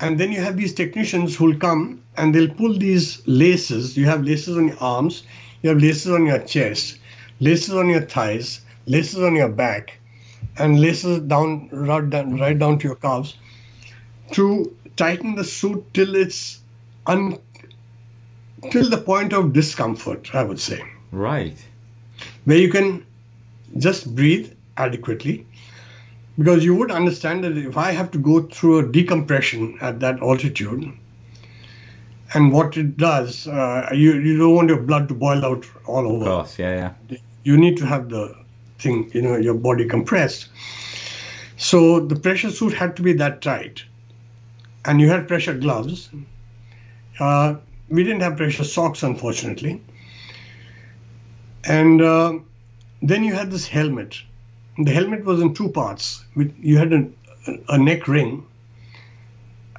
[0.00, 3.96] and then you have these technicians who'll come and they'll pull these laces.
[3.96, 5.24] You have laces on your arms,
[5.62, 6.98] you have laces on your chest,
[7.40, 9.98] laces on your thighs, laces on your back,
[10.58, 13.36] and laces down right down, right down to your calves
[14.32, 16.60] to tighten the suit till it's
[17.06, 17.38] un
[18.70, 21.56] till the point of discomfort, I would say, Right.
[22.44, 23.04] where you can
[23.76, 25.46] just breathe adequately.
[26.36, 30.20] Because you would understand that if I have to go through a decompression at that
[30.20, 30.92] altitude,
[32.32, 36.08] and what it does, uh, you, you don't want your blood to boil out all
[36.08, 36.24] over.
[36.24, 36.58] Of course.
[36.58, 36.94] Yeah.
[37.08, 37.18] Yeah.
[37.44, 38.34] You need to have the
[38.80, 40.48] thing, you know, your body compressed.
[41.56, 43.84] So the pressure suit had to be that tight.
[44.84, 46.10] And you had pressure gloves.
[47.18, 47.56] Uh,
[47.88, 49.82] we didn't have pressure socks, unfortunately.
[51.64, 52.38] And uh,
[53.02, 54.16] then you had this helmet.
[54.78, 56.24] The helmet was in two parts.
[56.36, 57.08] You had a,
[57.68, 58.44] a neck ring,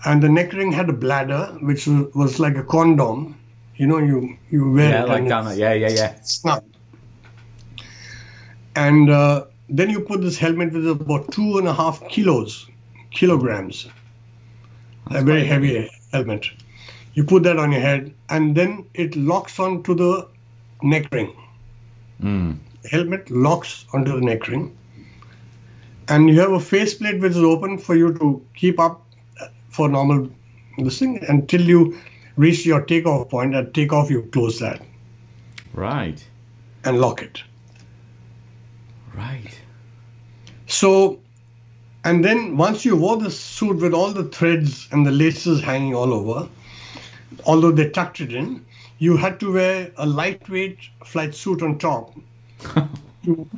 [0.06, 3.38] and the neck ring had a bladder, which was, like a condom.
[3.76, 5.04] You know, you you wear Yeah.
[5.04, 5.74] it Like it's- Yeah.
[5.74, 5.90] Yeah.
[5.90, 6.16] Yeah.
[6.24, 6.64] snap.
[8.76, 12.70] And uh, then you put this helmet with about two and a half kilos,
[13.12, 13.88] kilograms,
[15.12, 16.48] a very heavy helmet.
[17.14, 20.28] You put that on your head, and then it locks onto the
[20.82, 21.36] neck ring.
[22.22, 22.58] Mm.
[22.84, 24.76] The helmet locks onto the neck ring,
[26.08, 29.02] and you have a faceplate which is open for you to keep up
[29.42, 30.30] uh, for normal
[30.78, 31.98] this thing until you
[32.36, 33.56] reach your takeoff point.
[33.56, 34.82] At takeoff, you close that
[35.74, 36.24] Right.
[36.84, 37.44] and lock it.
[39.16, 39.58] Right.
[40.68, 41.20] So,
[42.06, 45.96] and then once you wore the suit with all the threads and the laces hanging
[45.96, 46.48] all over,
[47.46, 48.64] although they tucked it in,
[49.00, 52.16] you had to wear a lightweight flight suit on top
[53.26, 53.50] to,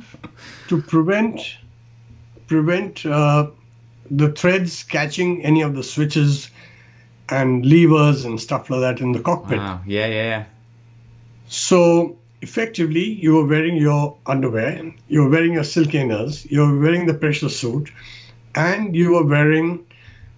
[0.68, 1.58] to prevent
[2.46, 3.50] prevent uh,
[4.10, 6.50] the threads catching any of the switches
[7.28, 9.58] and levers and stuff like that in the cockpit.
[9.58, 9.82] Wow.
[9.86, 10.06] Yeah.
[10.06, 10.14] Yeah.
[10.14, 10.44] Yeah.
[11.48, 16.78] So effectively, you were wearing your underwear, you were wearing your silk inners, you were
[16.78, 17.90] wearing the pressure suit,
[18.54, 19.86] and you were wearing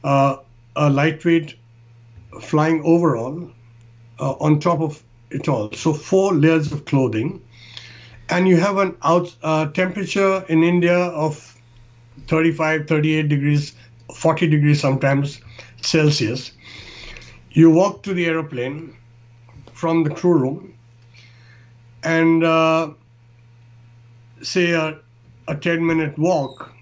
[0.04, 0.36] uh,
[0.76, 1.54] a lightweight
[2.40, 3.50] flying overall
[4.18, 5.72] uh, on top of it all.
[5.72, 7.42] So four layers of clothing,
[8.28, 11.56] and you have an out uh, temperature in India of
[12.26, 13.74] 35, 38 degrees,
[14.14, 15.40] 40 degrees sometimes
[15.80, 16.52] Celsius.
[17.52, 18.96] You walk to the aeroplane
[19.72, 20.74] from the crew room
[22.02, 22.90] and uh,
[24.42, 24.98] say a,
[25.48, 26.72] a 10 minute walk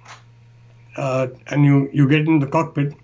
[0.99, 2.95] uh, and you, you get in the cockpit.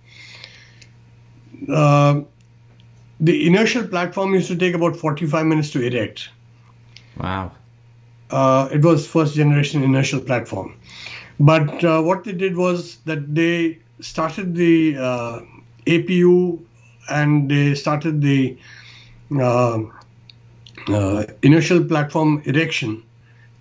[1.69, 2.23] Uh,
[3.21, 6.31] the inertial platform used to take about 45 minutes to erect.
[7.19, 7.53] Wow.
[8.31, 10.75] uh, it was first generation inertial platform.
[11.41, 15.41] But uh, what they did was that they started the uh,
[15.87, 16.61] apu
[17.11, 18.59] and they started the
[19.39, 19.81] uh,
[20.89, 23.03] uh, inertial platform erection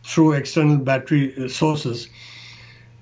[0.04, 2.10] through external battery uh, sources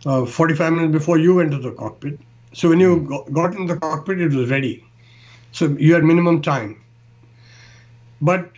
[0.06, 2.20] uh, 45 minutes before you went to the cockpit.
[2.54, 4.86] So when you go- got in the cockpit, it was ready.
[5.52, 6.82] So you had minimum time.
[8.22, 8.52] But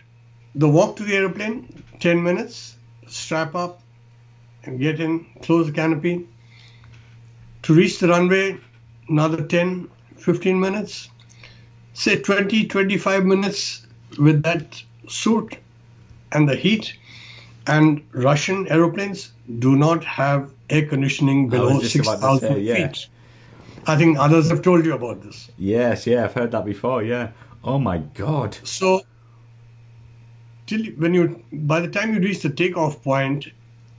[0.54, 2.76] the walk to the airplane, 10 minutes,
[3.06, 3.82] strap up
[4.64, 6.26] and get in, close the canopy.
[7.62, 8.58] To reach the runway,
[9.08, 11.08] another 10, 15 minutes.
[11.94, 13.86] Say 20, 25 minutes
[14.18, 15.56] with that suit
[16.32, 16.96] and the heat.
[17.66, 22.88] And Russian aeroplanes do not have air conditioning below just about to 6,000 yeah.
[22.88, 23.08] feet.
[23.86, 25.50] I think others have told you about this.
[25.58, 27.02] Yes, yeah, I've heard that before.
[27.02, 27.30] Yeah.
[27.62, 28.56] Oh my god.
[28.62, 29.02] So,
[30.66, 33.48] till when you by the time you reach the takeoff point,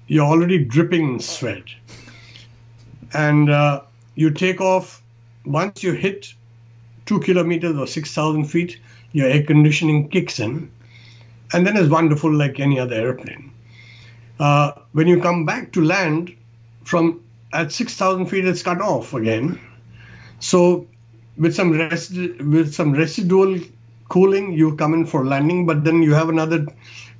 [0.07, 1.63] you're already dripping in sweat,
[3.13, 3.81] and uh,
[4.15, 5.01] you take off.
[5.45, 6.33] Once you hit
[7.05, 8.79] two kilometers or six thousand feet,
[9.11, 10.71] your air conditioning kicks in,
[11.53, 13.51] and then it's wonderful like any other airplane.
[14.39, 16.35] Uh, when you come back to land,
[16.83, 17.21] from
[17.53, 19.59] at six thousand feet, it's cut off again.
[20.39, 20.87] So
[21.37, 23.59] with some rest, with some residual
[24.09, 26.65] cooling, you come in for landing, but then you have another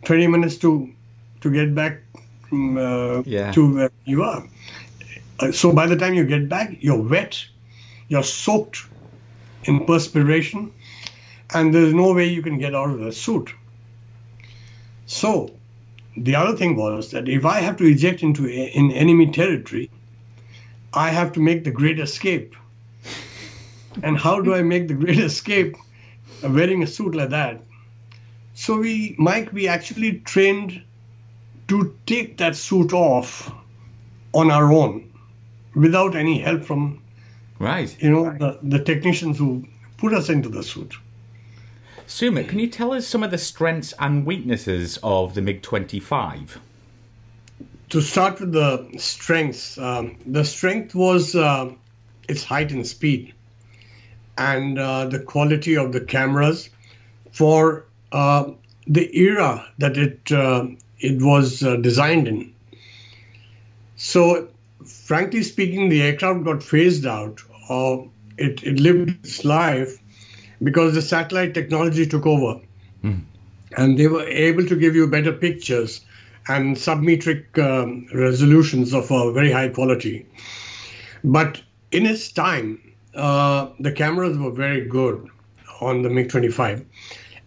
[0.06, 0.90] 20 minutes to
[1.42, 2.02] to get back
[2.52, 3.52] um, uh, Yeah.
[3.52, 4.44] to where you are.
[5.40, 7.44] Uh, so by the time you get back, you're wet,
[8.08, 8.86] you're soaked
[9.66, 10.72] in perspiration,
[11.54, 13.54] and there's no way you can get out of the suit.
[15.06, 15.52] So
[16.18, 19.90] the other thing was that if I have to eject into a, in enemy territory,
[20.94, 22.56] I have to make the great escape.
[24.04, 25.76] And how do I make the great escape
[26.44, 27.62] uh, wearing a suit like that?
[28.54, 30.82] So we, Mike, we actually trained
[31.68, 33.52] to take that suit off
[34.34, 35.12] on our own
[35.74, 37.02] without any help from,
[37.60, 37.96] Right.
[38.02, 39.66] you know, the, the technicians who
[39.98, 40.94] put us into the suit.
[42.08, 46.60] Sumit, can you tell us some of the strengths and weaknesses of the MiG 25?
[47.90, 51.72] to start with the strengths, um, the strength was uh,
[52.28, 53.34] its height and speed,
[54.38, 56.70] and uh, the quality of the cameras
[57.32, 58.52] for uh,
[58.88, 60.66] the era that it uh,
[61.00, 62.54] it was uh, designed in.
[63.98, 64.48] So,
[64.86, 70.00] frankly speaking, the aircraft got phased out, or it, it lived its life
[70.64, 72.60] because the satellite technology took over,
[73.78, 76.02] and they were able to give you better pictures
[76.48, 80.26] and submetric um, resolutions of a very high quality.
[81.24, 82.80] But in its time,
[83.16, 85.30] uh, the cameras were very good
[85.82, 86.86] on the MiG 25.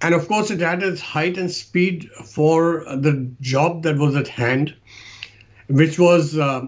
[0.00, 4.28] And of course, it had its height and speed for the job that was at
[4.28, 4.74] hand,
[5.68, 6.66] which was uh,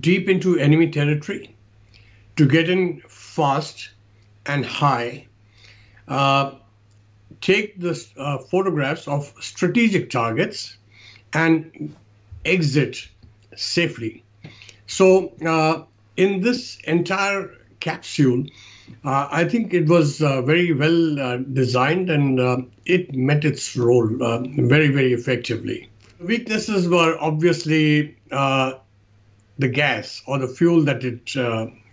[0.00, 1.54] deep into enemy territory
[2.36, 3.90] to get in fast
[4.46, 5.26] and high.
[6.08, 6.52] Uh,
[7.40, 10.76] take the uh, photographs of strategic targets
[11.32, 11.94] and
[12.44, 13.08] exit
[13.56, 14.22] safely.
[14.86, 15.84] So, uh,
[16.16, 18.46] in this entire capsule,
[19.04, 24.06] uh, I think it was uh, very well uh, designed and it met its role
[24.06, 25.88] very, very effectively.
[26.20, 31.34] Weaknesses were obviously the gas or the fuel that it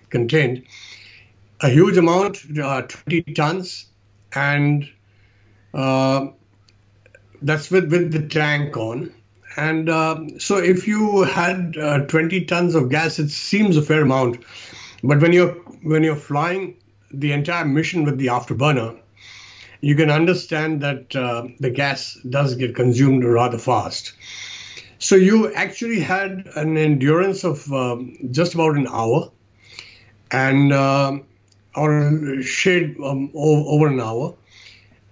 [0.09, 0.63] contained.
[1.61, 3.85] A huge amount, uh, 20 tons,
[4.33, 4.89] and
[5.73, 6.27] uh,
[7.41, 9.13] that's with, with the tank on.
[9.57, 14.01] And uh, so, if you had uh, 20 tons of gas, it seems a fair
[14.01, 14.43] amount.
[15.03, 16.77] But when you're when you're flying
[17.11, 18.97] the entire mission with the afterburner,
[19.81, 24.13] you can understand that uh, the gas does get consumed rather fast.
[24.99, 29.31] So you actually had an endurance of um, just about an hour,
[30.31, 31.17] and uh,
[31.75, 34.35] or shade um, over an hour,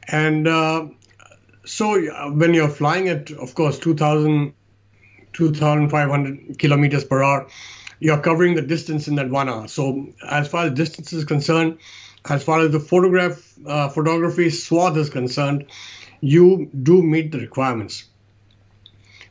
[0.08, 0.88] and uh,
[1.66, 4.54] so uh, when you're flying at, of course, 2,000,
[5.34, 7.48] 2,500 kilometers per hour,
[8.00, 9.68] you're covering the distance in that one hour.
[9.68, 11.78] So as far as distance is concerned,
[12.28, 15.66] as far as the photograph uh, photography swath is concerned,
[16.22, 18.06] you do meet the requirements.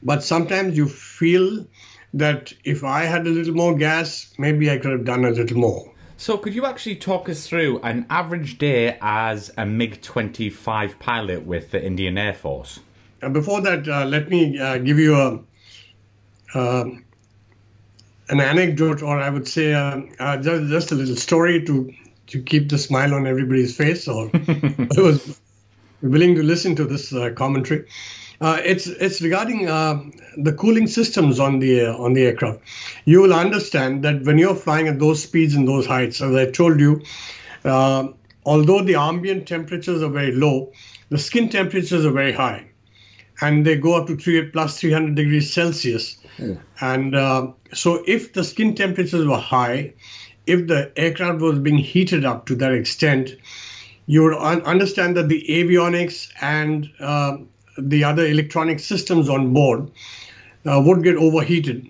[0.02, 1.66] But sometimes you feel
[2.14, 5.58] that if I had a little more gas, maybe I could have done a little
[5.58, 5.92] more.
[6.20, 11.46] So, could you actually talk us through an average day as a MiG 25 pilot
[11.46, 12.80] with the Indian Air Force?
[13.22, 15.40] And before that, uh, let me uh, give you a
[16.58, 17.04] um
[18.30, 21.94] an anecdote, or I would say uh, uh, just, just a little story to
[22.26, 25.40] to keep the smile on everybody's face, or I was
[26.02, 27.86] willing to listen to this uh, commentary.
[28.40, 30.00] Uh, it's it's regarding uh,
[30.36, 32.60] the cooling systems on the uh, on the aircraft.
[33.04, 36.48] You will understand that when you're flying at those speeds and those heights, as I
[36.50, 37.02] told you,
[37.64, 38.08] uh,
[38.46, 40.72] although the ambient temperatures are very low,
[41.08, 42.66] the skin temperatures are very high,
[43.40, 46.16] and they go up to three plus 300 degrees Celsius.
[46.80, 49.94] And uh, so, if the skin temperatures were high,
[50.46, 53.34] if the aircraft was being heated up to that extent,
[54.06, 57.38] you would un- understand that the avionics and uh,
[57.78, 59.90] the other electronic systems on board
[60.66, 61.88] uh, would get overheated.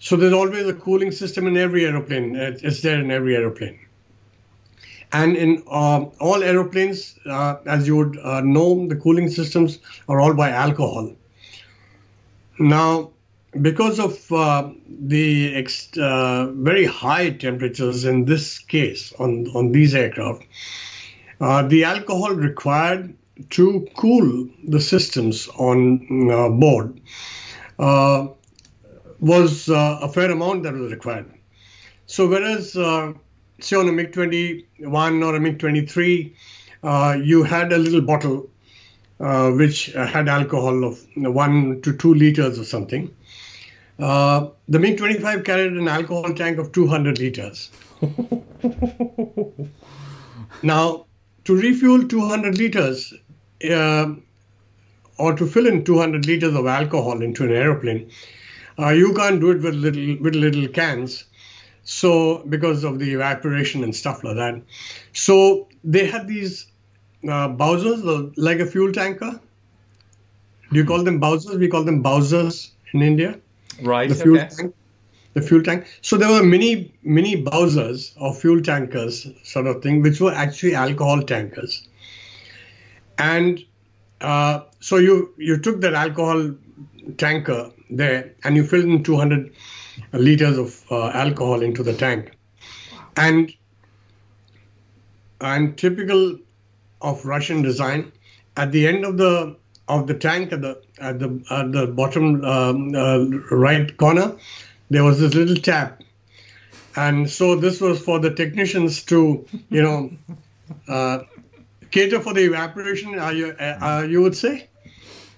[0.00, 2.36] So there's always a cooling system in every aeroplane.
[2.36, 3.78] It's there in every aeroplane.
[5.12, 10.20] And in uh, all aeroplanes, uh, as you would uh, know, the cooling systems are
[10.20, 11.12] all by alcohol.
[12.58, 13.10] Now,
[13.60, 19.94] because of uh, the ex- uh, very high temperatures in this case on, on these
[19.94, 20.44] aircraft,
[21.40, 23.16] uh, the alcohol required
[23.50, 27.00] to cool the systems on uh, board
[27.78, 28.28] uh,
[29.20, 31.32] was uh, a fair amount that was required.
[32.06, 36.34] So, whereas, say, on a MiG 21 or a MiG 23,
[37.22, 38.48] you had a little bottle
[39.20, 43.14] uh, which had alcohol of one to two liters or something.
[43.98, 47.70] Uh, the MiG 25 carried an alcohol tank of 200 liters.
[50.62, 51.06] now,
[51.44, 53.12] to refuel 200 liters
[53.64, 54.14] uh,
[55.18, 58.10] or to fill in 200 liters of alcohol into an aeroplane,
[58.78, 61.24] uh, you can't do it with little with little cans.
[61.84, 64.60] So because of the evaporation and stuff like that,
[65.12, 66.66] so they had these
[67.24, 69.40] uh, Bowsers, uh, like a fuel tanker.
[70.70, 71.58] Do you call them Bowsers?
[71.58, 73.40] We call them Bowsers in India.
[73.82, 74.08] Right.
[74.08, 74.48] The fuel okay.
[74.48, 74.74] tank.
[75.34, 75.86] The fuel tank.
[76.02, 80.74] So there were many, many Bowsers or fuel tankers, sort of thing, which were actually
[80.74, 81.88] alcohol tankers.
[83.18, 83.64] And
[84.20, 86.54] uh, so you you took that alcohol
[87.16, 89.52] tanker there and you filled in 200
[90.12, 92.32] liters of uh, alcohol into the tank,
[93.16, 93.52] and
[95.40, 96.38] and typical
[97.00, 98.12] of Russian design.
[98.56, 99.56] At the end of the
[99.88, 104.36] of the tank, at the at the at the bottom um, uh, right corner,
[104.90, 106.02] there was this little tap,
[106.96, 110.10] and so this was for the technicians to you know
[110.88, 111.20] uh,
[111.90, 113.18] cater for the evaporation.
[113.18, 114.68] Are you uh, you would say?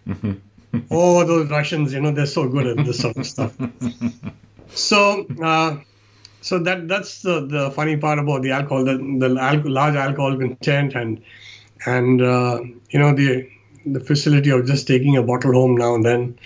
[0.90, 3.56] oh, those Russians, you know, they're so good at this sort of stuff.
[4.72, 5.78] So, uh,
[6.40, 10.36] so that that's the, the funny part about the alcohol, the, the al- large alcohol
[10.38, 11.22] content and
[11.86, 13.48] and uh, you know the
[13.86, 16.38] the facility of just taking a bottle home now and then.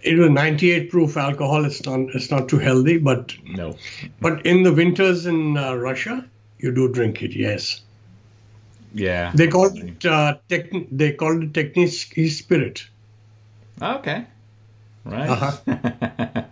[0.00, 1.64] It was 98 proof alcohol.
[1.64, 3.76] It's not it's not too healthy, but no.
[4.20, 6.24] But in the winters in uh, Russia,
[6.58, 7.34] you do drink it.
[7.34, 7.80] Yes.
[8.98, 9.32] Yeah.
[9.34, 12.86] They called it uh, techn- they called it Techniski spirit.
[13.80, 14.26] Okay.
[15.04, 15.30] Right.
[15.30, 16.42] Uh-huh.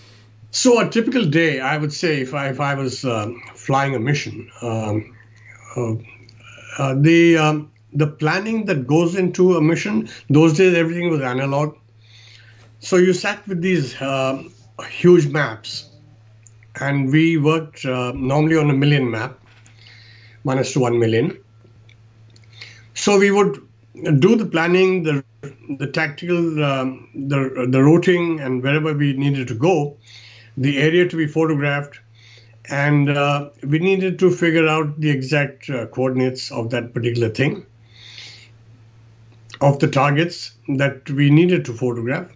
[0.50, 4.00] so a typical day, I would say, if I if I was um, flying a
[4.00, 5.14] mission, um,
[5.76, 5.94] uh,
[6.78, 11.76] uh, the um, the planning that goes into a mission those days everything was analog
[12.80, 14.42] so you sat with these uh,
[14.88, 15.90] huge maps
[16.80, 19.38] and we worked uh, normally on a million map
[20.42, 21.38] minus to 1 million
[22.94, 23.60] so we would
[24.18, 25.24] do the planning the
[25.78, 29.96] the tactical um, the the routing and wherever we needed to go
[30.56, 32.00] the area to be photographed
[32.70, 37.66] and uh, we needed to figure out the exact uh, coordinates of that particular thing
[39.60, 42.30] of the targets that we needed to photograph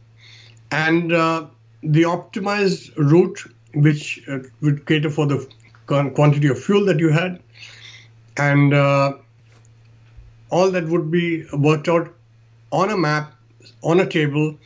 [0.71, 1.47] and uh,
[1.83, 3.43] the optimized route
[3.75, 5.49] which uh, would cater for the
[5.87, 7.41] quantity of fuel that you had
[8.37, 9.15] and uh,
[10.51, 12.15] all that would be worked out
[12.73, 13.35] on a map
[13.83, 14.57] on a table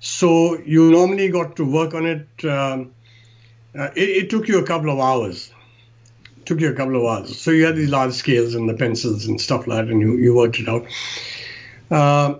[0.00, 2.92] so you normally got to work on it um,
[3.76, 5.52] uh, it, it, took you a couple of hours.
[6.36, 7.40] It took you a couple of hours.
[7.40, 10.16] So you had these large scales and the pencils and stuff like that, and you,
[10.16, 10.86] you worked it out.
[11.90, 12.38] Uh,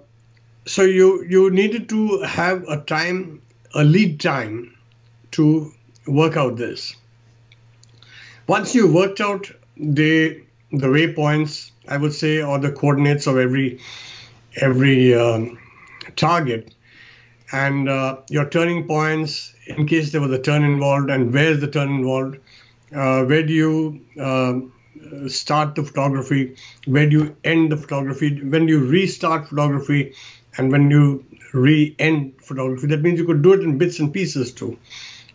[0.65, 3.43] so you you needed to have a time,
[3.75, 4.77] a lead time,
[5.33, 5.73] to
[6.07, 6.95] work out this.
[8.47, 10.41] Once you worked out the
[10.71, 13.81] the waypoints, I would say, or the coordinates of every
[14.57, 15.59] every um,
[16.17, 16.75] target,
[17.53, 21.69] and uh, your turning points in case there was a turn involved and where's the
[21.69, 22.39] turn involved
[22.95, 26.57] uh, where do you uh, start the photography?
[26.87, 28.41] Where do you end the photography?
[28.41, 30.15] When do you restart photography?
[30.57, 32.87] And when you re-end photography?
[32.89, 34.79] That means you could do it in bits and pieces too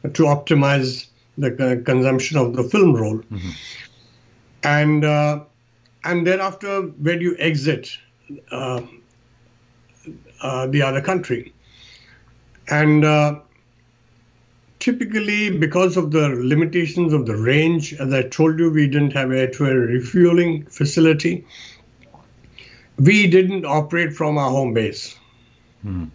[0.04, 3.18] to optimize the consumption of the film roll.
[3.18, 3.50] Mm-hmm.
[4.64, 5.44] and uh,
[6.04, 7.98] and thereafter where do you exit
[8.52, 8.82] uh,
[10.42, 11.54] uh, the other country
[12.70, 13.40] and uh,
[14.80, 19.32] typically, because of the limitations of the range, as I told you, we didn't have
[19.32, 21.46] air-to-air refueling facility.
[22.98, 25.18] We didn't operate from our home base.
[25.82, 26.06] Hmm.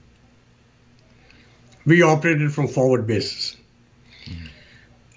[1.87, 3.57] We operated from forward bases.
[4.25, 4.33] Hmm.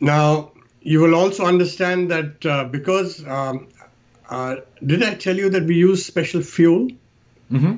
[0.01, 0.51] Now,
[0.81, 3.67] you will also understand that uh, because um,
[4.29, 4.55] uh,
[4.85, 6.89] did I tell you that we use special fuel?
[7.51, 7.77] Mm-hmm.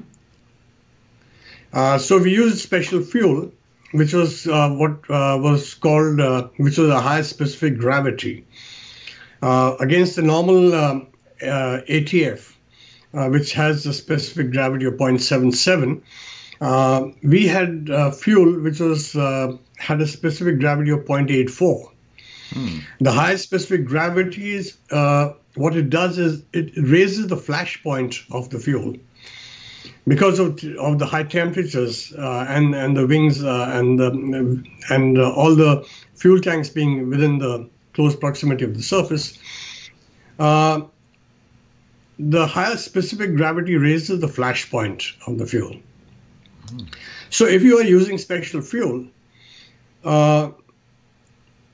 [1.71, 3.51] Uh, so we used special fuel,
[3.91, 8.45] which was uh, what uh, was called, uh, which was a high specific gravity,
[9.41, 11.07] uh, against the normal um,
[11.41, 12.53] uh, ATF,
[13.11, 16.01] which has a specific gravity of 0.77.
[16.61, 21.91] uh, we had uh, fuel which was uh, had a specific gravity of 0.84.
[22.51, 22.79] Hmm.
[22.99, 28.23] The high specific gravity is uh, what it does is it raises the flash point
[28.31, 28.95] of the fuel
[30.07, 35.17] because of, of the high temperatures uh, and and the wings uh, and the, and
[35.17, 35.85] all the
[36.15, 39.37] fuel tanks being within the close proximity of the surface.
[40.37, 40.85] the
[42.45, 45.75] higher specific gravity raises the flash point of the fuel.
[47.29, 49.05] So if you are using special fuel,
[50.03, 50.51] uh,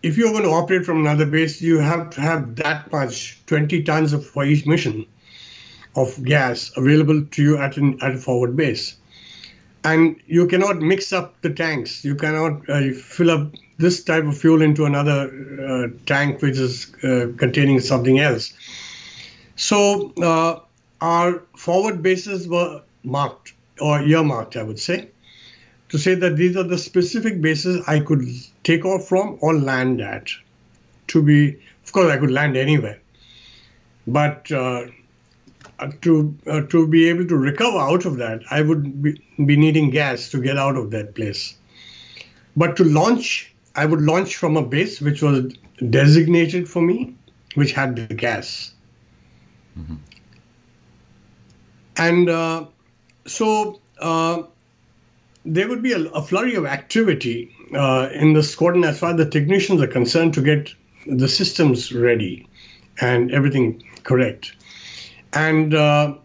[0.06, 3.82] if you're going to operate from another base, you have to have that much, 20
[3.82, 5.08] tons of, for each mission
[5.96, 8.98] of gas available to you at, an, at a forward base.
[9.84, 12.06] And you cannot mix up the tanks.
[12.06, 15.20] You cannot uh, fill up this type of fuel into another
[15.68, 18.54] uh, tank which is uh, containing something else.
[19.56, 20.60] So uh,
[21.02, 25.10] our forward bases were marked or earmarked, I would say,
[25.90, 28.26] to say that these are the specific bases I could
[28.64, 30.30] take off from or land at.
[31.10, 33.00] To be, of course, I could land anywhere,
[34.08, 34.88] but uh,
[36.02, 39.92] to uh, to be able to recover out of that, I would be, be needing
[39.92, 41.56] gas to get out of that place.
[42.56, 45.54] But to launch, I would launch from a base which was
[45.90, 47.16] designated for me,
[47.54, 48.74] which had the gas.
[49.78, 49.96] Mm-hmm.
[51.98, 52.66] And uh,
[53.26, 54.44] so uh,
[55.46, 59.18] there would be a, a flurry of activity uh, in the squadron as far as
[59.18, 60.74] the technicians are concerned to get
[61.06, 62.48] the systems ready
[63.00, 64.54] and everything correct.
[65.34, 66.16] And uh,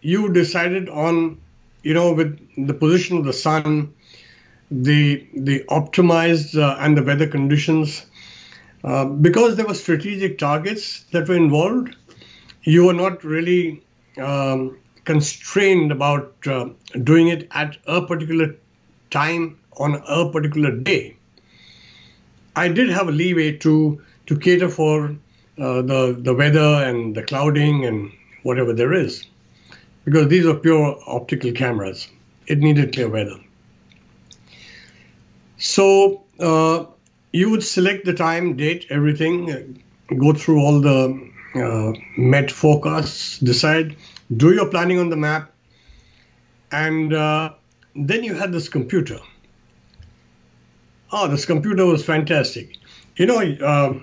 [0.00, 1.40] you decided on,
[1.82, 3.94] you know, with the position of the sun,
[4.70, 8.06] the the optimized uh, and the weather conditions,
[8.84, 11.96] uh, because there were strategic targets that were involved.
[12.62, 13.82] You were not really
[14.18, 16.68] um, constrained about uh,
[17.02, 18.54] doing it at a particular
[19.10, 21.16] time on a particular day.
[22.56, 25.16] I did have a leeway to to cater for
[25.58, 29.26] uh, the the weather and the clouding and whatever there is,
[30.04, 32.08] because these are pure optical cameras.
[32.46, 33.38] It needed clear weather.
[35.58, 36.86] So uh,
[37.32, 43.38] you would select the time, date, everything, uh, go through all the uh, met forecasts,
[43.38, 43.96] decide
[44.36, 45.52] do your planning on the map,
[46.72, 47.52] and uh,
[47.94, 49.18] then you had this computer.
[51.12, 52.76] Oh, this computer was fantastic.
[53.16, 53.94] You know, uh,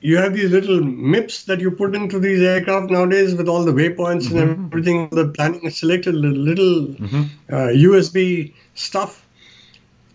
[0.00, 3.72] you have these little MIPS that you put into these aircraft nowadays with all the
[3.72, 4.38] waypoints mm-hmm.
[4.38, 5.08] and everything.
[5.10, 7.22] The planning is selected, little mm-hmm.
[7.52, 9.26] uh, USB stuff.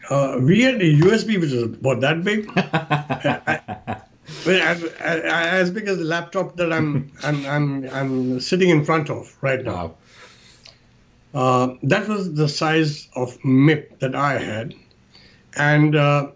[0.09, 2.49] Uh, we had a USB which was about that big.
[4.47, 9.35] as, as, big as the laptop that I'm, I'm, I'm, I'm sitting in front of
[9.41, 9.95] right now.
[11.33, 14.75] Uh, that was the size of MIP that I had.
[15.57, 16.31] And uh,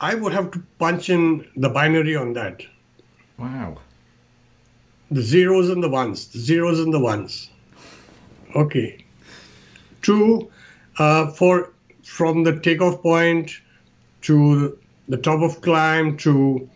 [0.00, 2.62] I would have to punch in the binary on that.
[3.38, 3.78] Wow.
[5.10, 7.50] The zeros and the ones, the zeros and the ones.
[8.54, 9.04] Okay.
[10.02, 10.50] Two,
[10.98, 13.52] uh, for from the takeoff point
[14.22, 14.78] to
[15.08, 16.68] the top of climb to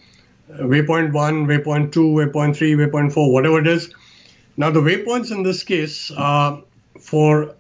[0.51, 3.95] waypoint 1, waypoint 2, waypoint 3, waypoint 4, whatever it is.
[4.57, 6.61] Now, the waypoints in this case uh,
[7.01, 7.55] for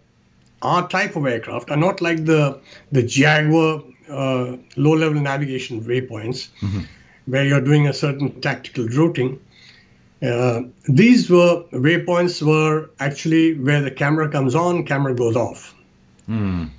[0.62, 2.60] our type of aircraft are not like the,
[2.92, 6.80] the Jaguar uh, low level navigation waypoints, mm-hmm.
[7.26, 9.40] where you're doing a certain tactical routing.
[10.22, 15.74] Uh, these were waypoints were actually where the camera comes on, camera goes off.
[16.28, 16.70] Mm.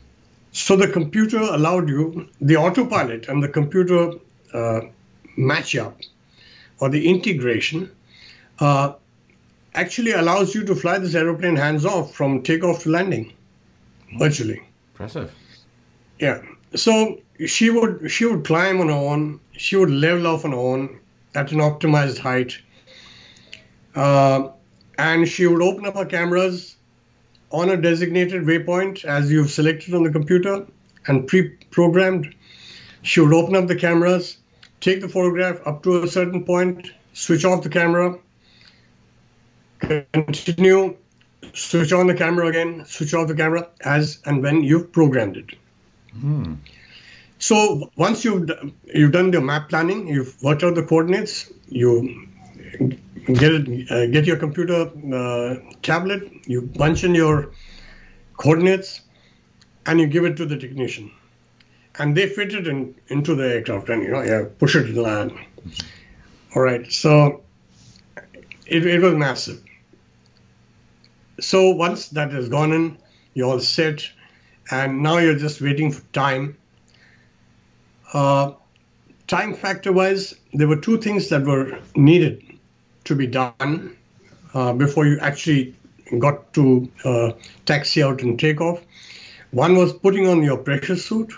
[0.52, 4.14] So the computer allowed you, the autopilot and the computer
[4.54, 4.82] uh,
[5.38, 5.96] matchup
[6.80, 7.90] or the integration
[8.60, 8.94] uh,
[9.74, 13.34] actually allows you to fly this aeroplane hands off from takeoff to landing
[14.18, 14.62] virtually.
[14.94, 15.34] Impressive.
[16.20, 16.42] Yeah.
[16.76, 19.40] So she would she would climb on her own.
[19.54, 21.00] She would level off on her own
[21.36, 22.60] at an optimized height,
[23.96, 24.50] uh,
[24.98, 26.76] and she would open up her cameras
[27.52, 30.66] on a designated waypoint as you've selected on the computer
[31.08, 32.34] and pre-programmed.
[33.02, 34.38] She would open up the cameras
[34.82, 38.18] take the photograph up to a certain point, switch off the camera,
[39.82, 40.98] continue,
[41.54, 45.56] switch on the camera again, switch off the camera as and when you've programmed it.
[46.14, 46.56] Hmm.
[47.40, 48.50] So once you've
[48.94, 52.28] you've done the map planning, you've worked out the coordinates, you
[53.26, 57.52] get it, uh, get your computer uh, tablet, you punch in your
[58.38, 59.02] coordinates,
[59.86, 61.12] and you give it to the technician
[62.00, 65.02] and they fit it in, into the aircraft and you know yeah push it to
[65.02, 65.34] land.
[66.56, 67.44] All right, so
[68.66, 69.64] it, it was massive.
[71.42, 72.98] So once that has gone in,
[73.34, 74.10] you all set,
[74.70, 76.58] and now you're just waiting for time.
[78.14, 78.54] Uh,
[79.28, 82.44] time factor wise, there were two things that were needed
[83.06, 83.98] to be done
[84.54, 85.76] uh, before you actually
[86.20, 87.32] got to uh,
[87.66, 88.82] taxi out and take off.
[89.52, 91.34] One was putting on your pressure suit,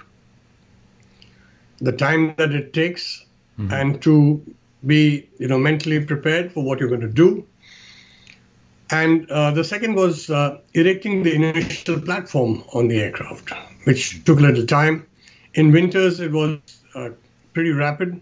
[1.79, 3.25] the time that it takes,
[3.57, 3.73] mm-hmm.
[3.73, 4.43] and to
[4.85, 7.45] be you know mentally prepared for what you're going to do.
[8.93, 13.51] And uh, the second was uh, erecting the inertial platform on the aircraft,
[13.85, 15.07] which took a little time.
[15.55, 16.59] In winters, it was
[16.93, 17.09] uh,
[17.53, 18.21] pretty rapid.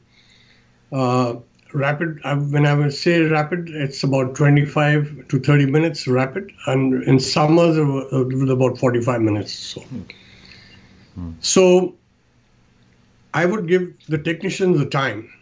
[0.89, 1.36] Uh,
[1.74, 6.53] rapid, when I would say rapid, it's about 25 to 30 minutes rapid.
[6.65, 9.51] And in summers, it was about 45 minutes.
[9.51, 11.32] So, hmm.
[11.41, 11.95] so
[13.34, 15.34] I would give the technicians the time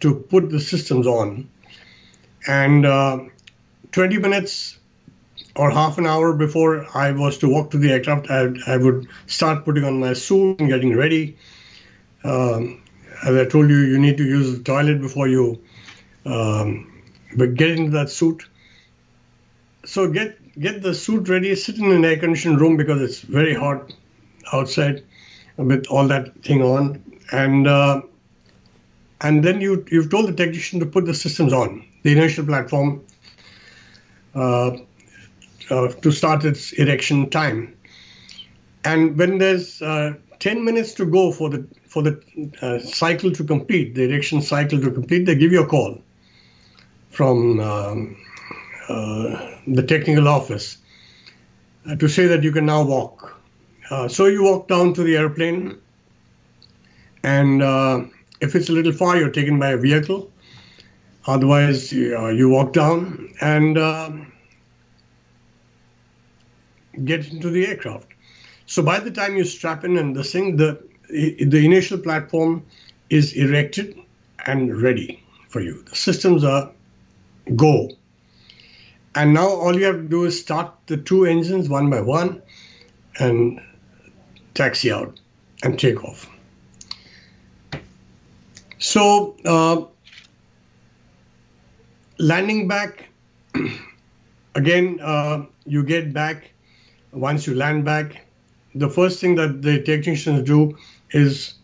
[0.00, 1.48] to put the systems on.
[2.46, 3.20] And uh,
[3.92, 4.78] 20 minutes
[5.56, 9.08] or half an hour before I was to walk to the aircraft, I, I would
[9.26, 11.36] start putting on my suit and getting ready.
[12.24, 12.82] Um,
[13.24, 15.60] as I told you, you need to use the toilet before you
[16.24, 17.02] um,
[17.36, 18.46] but get into that suit.
[19.84, 21.54] So get get the suit ready.
[21.54, 23.92] Sit in an air-conditioned room because it's very hot
[24.52, 25.04] outside
[25.56, 28.02] with all that thing on, and uh,
[29.20, 33.02] and then you you've told the technician to put the systems on the inertial platform
[34.34, 37.76] to start its erection time.
[38.84, 42.22] And when there's uh, 10 minutes to go for the for the
[42.62, 46.00] uh, cycle to complete, the erection cycle to complete, they give you a call
[47.10, 48.16] from um,
[48.88, 50.78] uh, the technical office
[51.88, 53.36] uh, to say that you can now walk.
[53.90, 55.78] Uh, so you walk down to the airplane,
[57.24, 58.04] and uh,
[58.40, 60.29] if it's a little far, you're taken by a vehicle.
[61.26, 64.32] Otherwise, you walk down and um,
[67.04, 68.08] get into the aircraft.
[68.66, 72.64] So by the time you strap in and the thing, the the inertial platform
[73.10, 73.98] is erected
[74.46, 75.82] and ready for you.
[75.82, 76.70] The systems are
[77.56, 77.90] go.
[79.16, 82.42] And now all you have to do is start the two engines one by one
[83.18, 83.60] and
[84.54, 85.18] taxi out
[85.64, 86.30] and take off.
[88.78, 89.84] So, uh,
[92.20, 93.08] landing back,
[94.54, 96.50] again, uh, you get back,
[97.12, 98.26] once you land back,
[98.74, 100.76] the first thing that the technicians do
[101.10, 101.54] is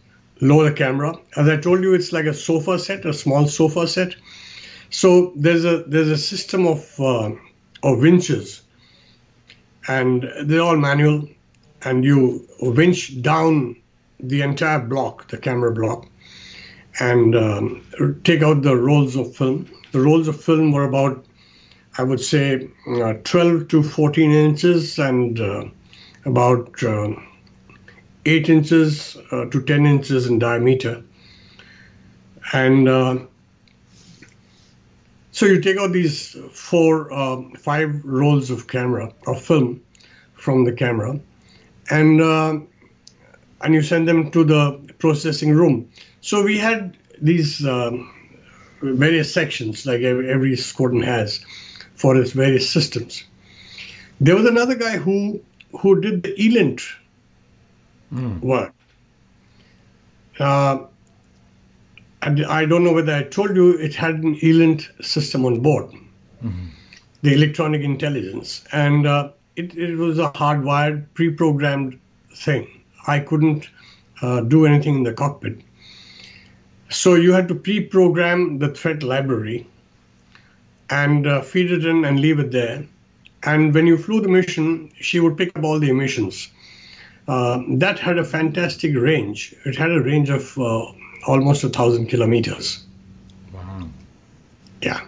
[0.40, 1.14] lower the camera.
[1.36, 4.16] As I told you, it's like a sofa set, a small sofa set.
[4.90, 7.30] So there's a there's a system of uh,
[7.82, 8.62] of winches,
[9.88, 11.28] and they're all manual,
[11.82, 13.76] and you winch down
[14.20, 16.06] the entire block, the camera block,
[17.00, 19.68] and um, take out the rolls of film.
[19.96, 21.24] The rolls of film were about,
[21.96, 25.64] I would say, uh, 12 to 14 inches and uh,
[26.26, 27.14] about uh,
[28.26, 31.02] 8 inches uh, to 10 inches in diameter.
[32.52, 33.20] And uh,
[35.32, 37.08] so you take out these four,
[37.56, 39.80] five rolls of camera of film
[40.34, 41.18] from the camera,
[41.90, 45.90] and and you send them to the processing room.
[46.20, 48.12] So we had these um,
[48.80, 51.44] various sections, like every, every squadron has,
[51.94, 53.24] for its various systems.
[54.20, 55.40] There was another guy who
[55.80, 56.80] who did the ELINT
[58.12, 58.40] mm.
[58.40, 58.72] work.
[60.38, 60.84] Uh,
[62.22, 65.86] I don't know whether I told you it had an ELINT system on board,
[66.42, 66.66] mm-hmm.
[67.22, 72.00] the electronic intelligence, and uh, it, it, was a hardwired, pre-programmed
[72.34, 72.82] thing.
[73.06, 73.68] I couldn't
[74.22, 75.60] uh, do anything in the cockpit,
[76.88, 79.66] so you had to pre-program the threat library
[80.90, 82.84] and uh, feed it in and leave it there.
[83.42, 86.48] And when you flew the mission, she would pick up all the emissions.
[87.28, 89.54] Uh, that had a fantastic range.
[89.64, 90.92] It had a range of uh,
[91.26, 92.84] almost a thousand kilometers.
[93.52, 93.88] Wow.
[94.80, 95.00] Yeah.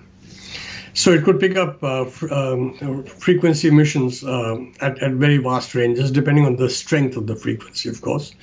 [0.94, 5.76] So it could pick up uh, f- um, frequency emissions uh, at, at very vast
[5.76, 8.34] ranges, depending on the strength of the frequency, of course.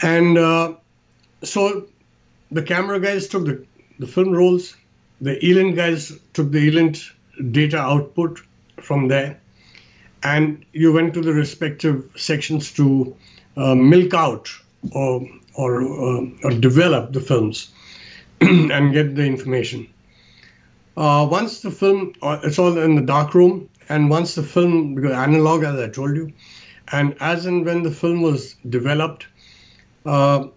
[0.00, 0.74] And uh,
[1.42, 1.86] so
[2.50, 3.66] the camera guys took the,
[3.98, 4.76] the film rolls,
[5.20, 6.98] the ELINT guys took the ELINT
[7.50, 8.40] data output
[8.80, 9.40] from there,
[10.22, 13.16] and you went to the respective sections to
[13.56, 14.50] uh, milk out
[14.92, 17.70] or or, uh, or develop the films
[18.40, 19.86] and get the information.
[20.96, 24.94] Uh, once the film, uh, it's all in the dark room, and once the film,
[24.94, 26.32] because analog, as I told you,
[26.90, 29.26] and as and when the film was developed,
[30.04, 30.48] uh,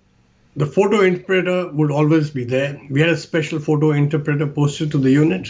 [0.55, 2.79] the photo interpreter would always be there.
[2.89, 5.49] We had a special photo interpreter posted to the unit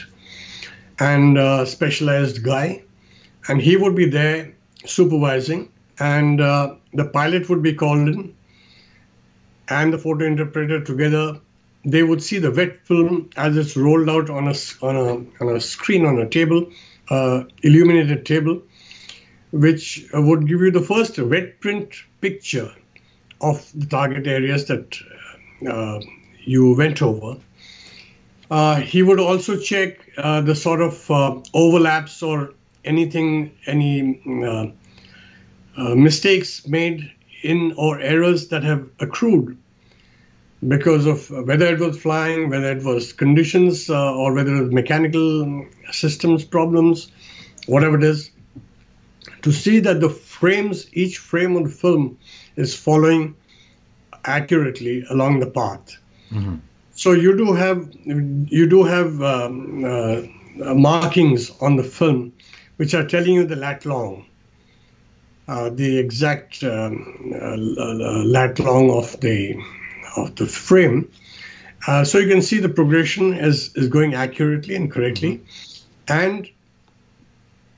[0.99, 2.83] and a specialized guy,
[3.47, 4.53] and he would be there
[4.85, 8.35] supervising and uh, the pilot would be called in,
[9.69, 11.39] and the photo interpreter together.
[11.85, 15.55] They would see the wet film as it's rolled out on a on a on
[15.55, 16.71] a screen on a table,
[17.09, 18.63] uh, illuminated table,
[19.51, 22.73] which would give you the first wet print picture
[23.41, 24.97] of the target areas that
[25.69, 25.99] uh,
[26.43, 27.37] you went over.
[28.49, 34.67] Uh, he would also check uh, the sort of uh, overlaps or anything, any uh,
[35.77, 37.11] uh, mistakes made
[37.41, 39.57] in or errors that have accrued
[40.67, 45.65] because of whether it was flying, whether it was conditions, or whether it was mechanical
[45.91, 47.11] systems problems,
[47.67, 48.31] whatever it is,
[49.43, 52.17] to see that the frames, each frame of the film
[52.55, 53.35] is following
[54.25, 55.97] accurately along the path.
[56.31, 56.55] Mm-hmm.
[56.95, 60.21] So you do have you do have um, uh,
[60.73, 62.33] markings on the film
[62.77, 64.25] which are telling you the lat long,
[65.47, 69.55] uh, the exact um, uh, lat long of the
[70.17, 71.09] of the frame.
[71.87, 75.37] Uh, so you can see the progression is, is going accurately and correctly.
[75.37, 75.81] Mm-hmm.
[76.07, 76.49] And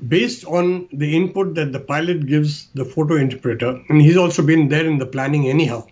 [0.06, 4.70] based on the input that the pilot gives the photo interpreter, and he's also been
[4.70, 5.86] there in the planning anyhow.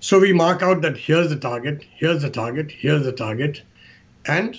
[0.00, 3.62] So we mark out that here's the target, here's the target, here's the target,
[4.26, 4.56] and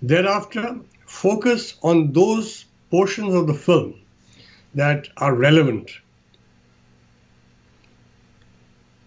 [0.00, 3.94] thereafter focus on those portions of the film
[4.74, 5.90] that are relevant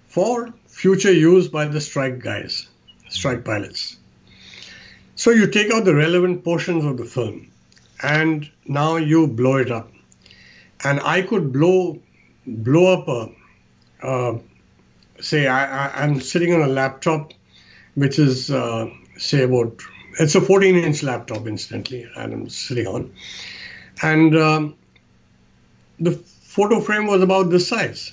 [0.08, 2.68] for future use by the strike guys,
[3.10, 3.98] strike pilots.
[5.16, 7.53] So you take out the relevant portions of the film
[8.04, 9.92] and now you blow it up.
[10.84, 12.00] And I could blow
[12.46, 14.40] blow up a, a
[15.22, 17.34] say I, am sitting on a laptop,
[17.96, 19.82] which is uh, say about
[20.20, 23.14] it's a 14 inch laptop instantly, and I'm sitting on,
[24.02, 24.76] and um,
[26.00, 28.12] the photo frame was about this size.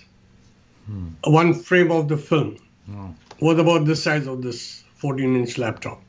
[0.86, 1.08] Hmm.
[1.24, 2.56] One frame of the film
[2.90, 3.14] oh.
[3.40, 6.00] was about the size of this 14 inch laptop,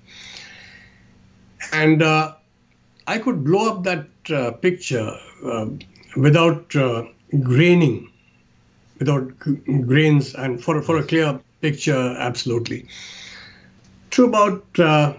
[1.73, 2.35] and uh,
[3.11, 5.09] I could blow up that uh, picture
[5.43, 5.65] uh,
[6.15, 7.03] without uh,
[7.41, 8.11] graining
[9.01, 9.33] without
[9.87, 12.85] grains and for, for a clear picture, absolutely.
[14.11, 15.13] To about uh,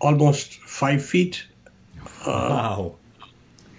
[0.00, 1.44] almost five feet.
[2.24, 2.94] Uh, wow.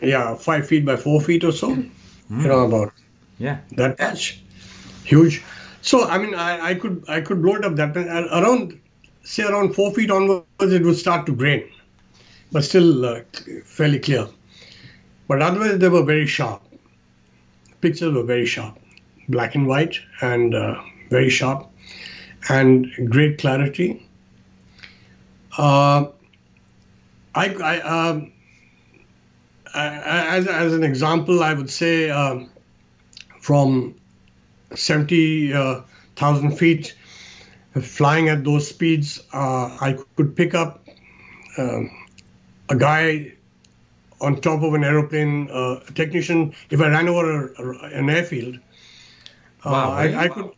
[0.02, 1.76] Yeah, five feet by four feet or so.
[1.76, 2.42] Mm.
[2.42, 2.94] You know about.
[3.40, 3.58] Yeah.
[3.72, 4.42] That patch,
[5.04, 5.44] huge.
[5.82, 8.79] So I mean, I, I could I could blow it up that around
[9.24, 11.70] say around four feet onwards, it would start to grain,
[12.52, 13.22] but still uh,
[13.66, 14.28] fairly clear.
[15.28, 16.64] But otherwise, they were very sharp
[17.82, 18.78] pictures were very sharp,
[19.28, 21.68] black and white, and uh, very sharp,
[22.50, 24.06] and great clarity.
[25.58, 26.08] Uh,
[27.36, 28.32] I, I um,
[29.74, 32.40] as, as an example, I would say uh,
[33.40, 33.96] from
[34.74, 36.96] 70,000 uh, feet,
[37.82, 40.88] flying at those speeds, uh, I could pick up
[41.58, 41.92] um,
[42.70, 43.34] a guy
[44.22, 48.56] on top of an aeroplane uh, technician if I ran over a, an airfield.
[49.64, 50.52] Uh, wow, I, I, could,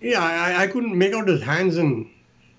[0.00, 2.08] yeah, I, I, couldn't make out his hands and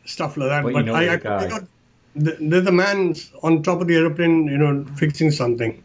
[0.06, 0.64] stuff like that.
[0.64, 1.68] But, but you know I, I could make out
[2.16, 5.84] the, there's a man on top of the aeroplane, you know, fixing something.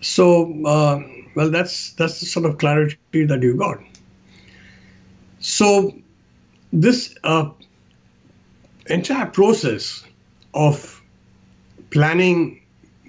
[0.00, 1.02] So, uh,
[1.34, 3.78] well, that's that's the sort of clarity that you got.
[5.46, 5.94] So,
[6.72, 7.50] this uh,
[8.86, 10.04] entire process
[10.52, 11.00] of
[11.90, 12.62] planning,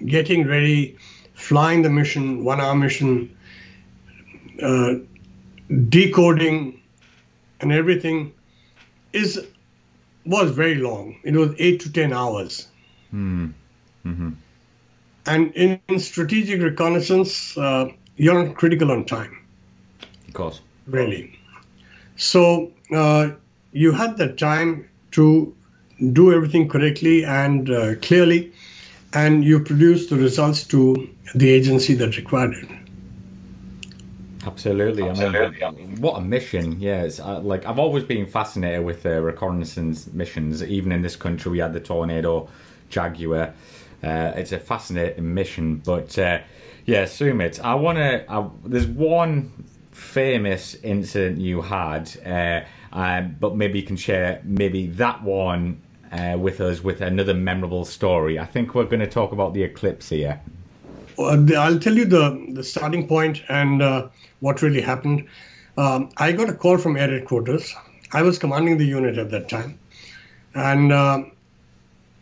[0.06, 0.98] getting ready,
[1.34, 3.36] flying the mission, one hour mission,
[4.62, 4.94] uh,
[5.88, 6.80] decoding,
[7.60, 8.32] and everything
[9.12, 9.44] is
[10.24, 11.16] was very long.
[11.24, 12.68] It was eight to ten hours.
[13.12, 13.52] Mm.
[14.06, 14.30] Mm-hmm.
[15.26, 19.44] And in, in, strategic reconnaissance, uh, you're not critical on time.
[20.28, 20.60] Of course.
[20.86, 21.37] Really.
[22.18, 23.30] So uh,
[23.72, 25.54] you had the time to
[26.12, 28.52] do everything correctly and uh, clearly
[29.14, 32.68] and you produced the results to the agency that required it.
[34.46, 35.08] Absolutely.
[35.08, 35.64] Absolutely.
[35.64, 36.80] I mean, what a mission.
[36.80, 37.02] Yeah.
[37.02, 40.62] It's, uh, like, I've always been fascinated with uh, reconnaissance missions.
[40.62, 42.48] Even in this country, we had the Tornado
[42.88, 43.54] Jaguar.
[44.02, 45.76] Uh, it's a fascinating mission.
[45.76, 46.40] But uh,
[46.86, 48.50] yeah, Sumit, I want to.
[48.64, 49.52] There's one
[49.98, 52.60] famous incident you had, uh,
[52.96, 55.80] um, but maybe you can share maybe that one
[56.12, 58.38] uh, with us with another memorable story.
[58.38, 60.40] I think we're going to talk about the eclipse here.
[61.18, 64.08] I'll tell you the, the starting point and uh,
[64.40, 65.26] what really happened.
[65.76, 67.74] Um, I got a call from air headquarters.
[68.12, 69.78] I was commanding the unit at that time.
[70.54, 71.24] And uh,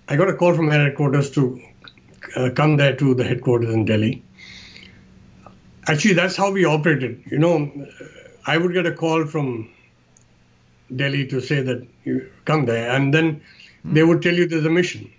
[0.09, 1.61] I got a call from air headquarters to
[2.37, 4.23] uh, come there to the headquarters in Delhi.
[5.89, 7.23] Actually, that's how we operated.
[7.31, 7.87] You know,
[8.47, 9.71] I would get a call from
[10.95, 13.41] Delhi to say that you come there, and then
[13.85, 13.95] mm.
[13.95, 15.11] they would tell you there's a mission.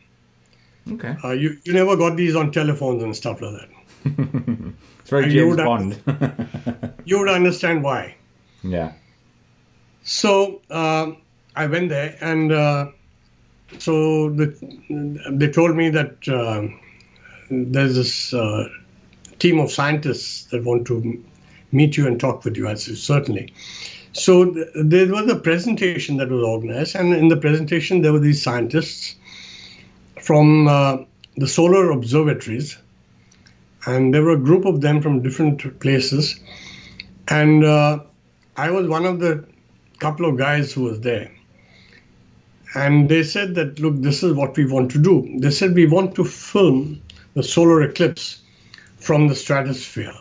[0.94, 1.16] Okay.
[1.24, 3.70] Uh, you you never got these on telephones and stuff like that.
[5.00, 6.94] it's very and James you Bond.
[7.06, 8.16] you would understand why.
[8.64, 8.94] Yeah.
[10.04, 11.12] So uh,
[11.56, 12.92] I went there, and uh,
[13.80, 14.56] so the,
[15.32, 16.68] they told me that uh,
[17.50, 18.70] there's this uh,
[19.40, 21.24] team of scientists that want to
[21.72, 22.76] meet you and talk with you.
[22.76, 23.54] Certainly.
[24.14, 28.20] So th- there was a presentation that was organized, and in the presentation there were
[28.20, 29.16] these scientists
[30.22, 30.98] from uh,
[31.36, 32.78] the solar observatories,
[33.86, 36.40] and there were a group of them from different places,
[37.28, 38.00] and uh,
[38.56, 39.46] I was one of the
[40.00, 41.32] couple of guys who was there.
[42.76, 45.38] And they said that, look, this is what we want to do.
[45.40, 47.02] They said we want to film
[47.34, 48.42] the solar eclipse
[49.08, 50.14] from the stratosphere.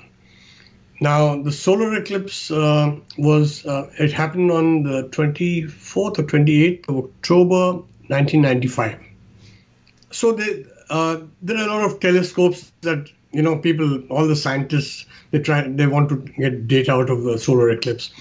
[1.01, 6.97] Now, the solar eclipse uh, was, uh, it happened on the 24th or 28th of
[7.05, 9.01] October 1995.
[10.13, 14.37] So they, uh, there are a lot of telescopes that, you know, people, all the
[14.37, 18.13] scientists, they try, they want to get data out of the solar eclipse.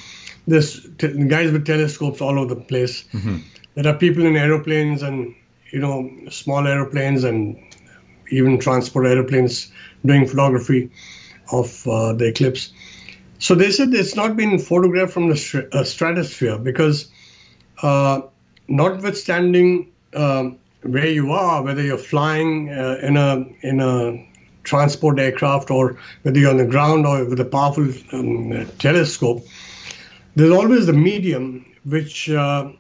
[0.47, 3.03] There's t- guys with telescopes all over the place.
[3.13, 3.37] Mm-hmm.
[3.75, 5.35] There are people in aeroplanes and,
[5.71, 7.55] you know, small aeroplanes and
[8.31, 9.71] even transport aeroplanes
[10.05, 10.91] doing photography
[11.51, 12.71] of uh, the eclipse.
[13.39, 17.09] So they said it's not been photographed from the uh, stratosphere because,
[17.81, 18.21] uh,
[18.67, 24.25] notwithstanding um, where you are, whether you're flying uh, in a in a
[24.63, 29.45] transport aircraft or whether you're on the ground or with a powerful um, telescope,
[30.35, 32.71] there's always the medium which uh,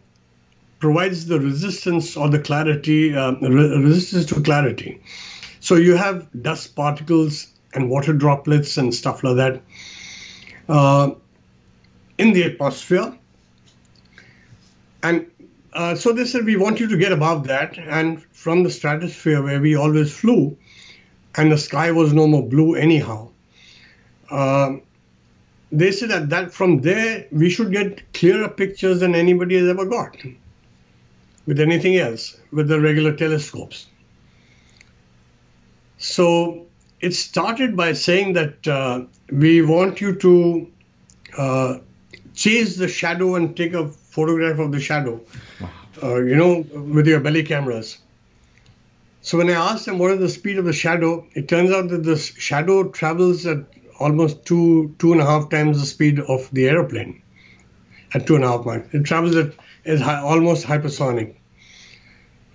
[0.79, 5.01] provides the resistance or the clarity, uh, re- resistance to clarity.
[5.65, 9.61] So you have dust particles and water droplets and stuff like that
[10.69, 11.09] uh,
[12.19, 13.17] in the atmosphere.
[15.01, 15.25] And
[15.73, 17.79] uh, so they said, we want you to get above that.
[17.79, 20.55] And from the stratosphere where we always flew,
[21.33, 23.29] and the sky was no more blue anyhow,
[24.29, 24.73] uh,
[25.71, 29.87] they said that, that from there we should get clearer pictures than anybody has ever
[29.87, 30.15] got
[31.47, 33.87] with anything else, with the regular telescopes.
[35.97, 36.65] So
[36.99, 40.71] it started by saying that uh, we want you to
[41.37, 41.77] uh,
[42.33, 45.21] chase the shadow and take a photograph of the shadow,
[46.01, 47.97] uh, you know, with your belly cameras.
[49.21, 51.89] So when I asked them what is the speed of the shadow, it turns out
[51.89, 53.65] that the shadow travels at
[53.99, 57.21] almost two two and a half times the speed of the aeroplane
[58.13, 58.83] at two and a half miles.
[58.93, 61.35] It travels at is almost hypersonic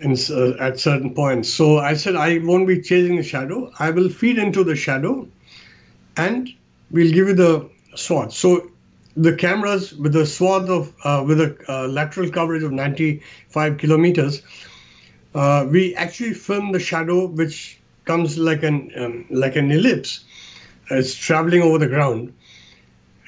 [0.00, 1.52] in, uh, at certain points.
[1.52, 3.72] So I said, I won't be chasing the shadow.
[3.78, 5.28] I will feed into the shadow
[6.16, 6.48] and
[6.90, 8.32] we'll give you the swath.
[8.32, 8.70] So
[9.16, 14.42] the cameras with a swath of, uh, with a uh, lateral coverage of 95 kilometers,
[15.34, 20.24] uh, we actually film the shadow which comes like an, um, like an ellipse.
[20.90, 22.34] It's traveling over the ground.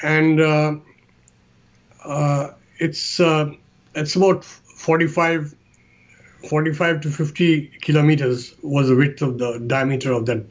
[0.02, 0.76] And uh,
[2.04, 3.20] uh, it's,
[3.94, 5.54] it's about 45
[6.48, 10.44] 45 to 50 kilometers was the width of the diameter of that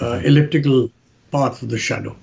[0.00, 0.90] uh, elliptical
[1.32, 2.16] path of the shadow.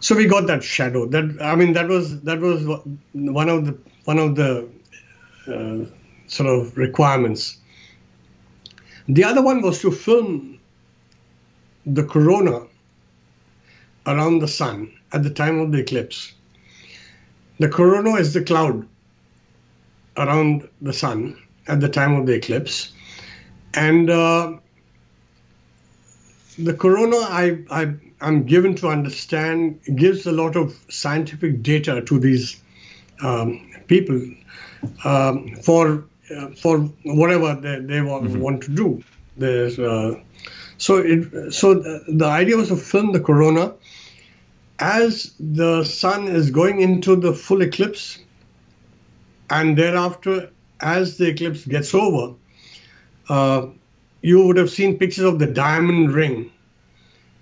[0.00, 1.06] So we got that shadow.
[1.06, 2.66] That I mean, that was that was
[3.12, 4.68] one of the one of the
[5.48, 5.86] uh,
[6.26, 7.58] sort of requirements.
[9.08, 10.58] The other one was to film
[11.86, 12.66] the corona
[14.06, 16.32] around the sun at the time of the eclipse.
[17.58, 18.86] The corona is the cloud
[20.16, 22.92] around the sun, at the time of the eclipse.
[23.74, 24.58] And uh,
[26.58, 32.18] the corona, I, I, am given to understand, gives a lot of scientific data to
[32.18, 32.60] these
[33.22, 34.20] um, people
[35.04, 36.04] um, for
[36.34, 38.40] uh, for whatever they, they want, mm-hmm.
[38.40, 39.02] want to do.
[39.36, 40.14] There's uh,
[40.78, 43.74] so it so the, the idea was to film the corona
[44.78, 48.18] as the sun is going into the full eclipse,
[49.50, 50.50] and thereafter
[50.80, 52.34] as the eclipse gets over,
[53.28, 53.66] uh,
[54.22, 56.50] you would have seen pictures of the diamond ring,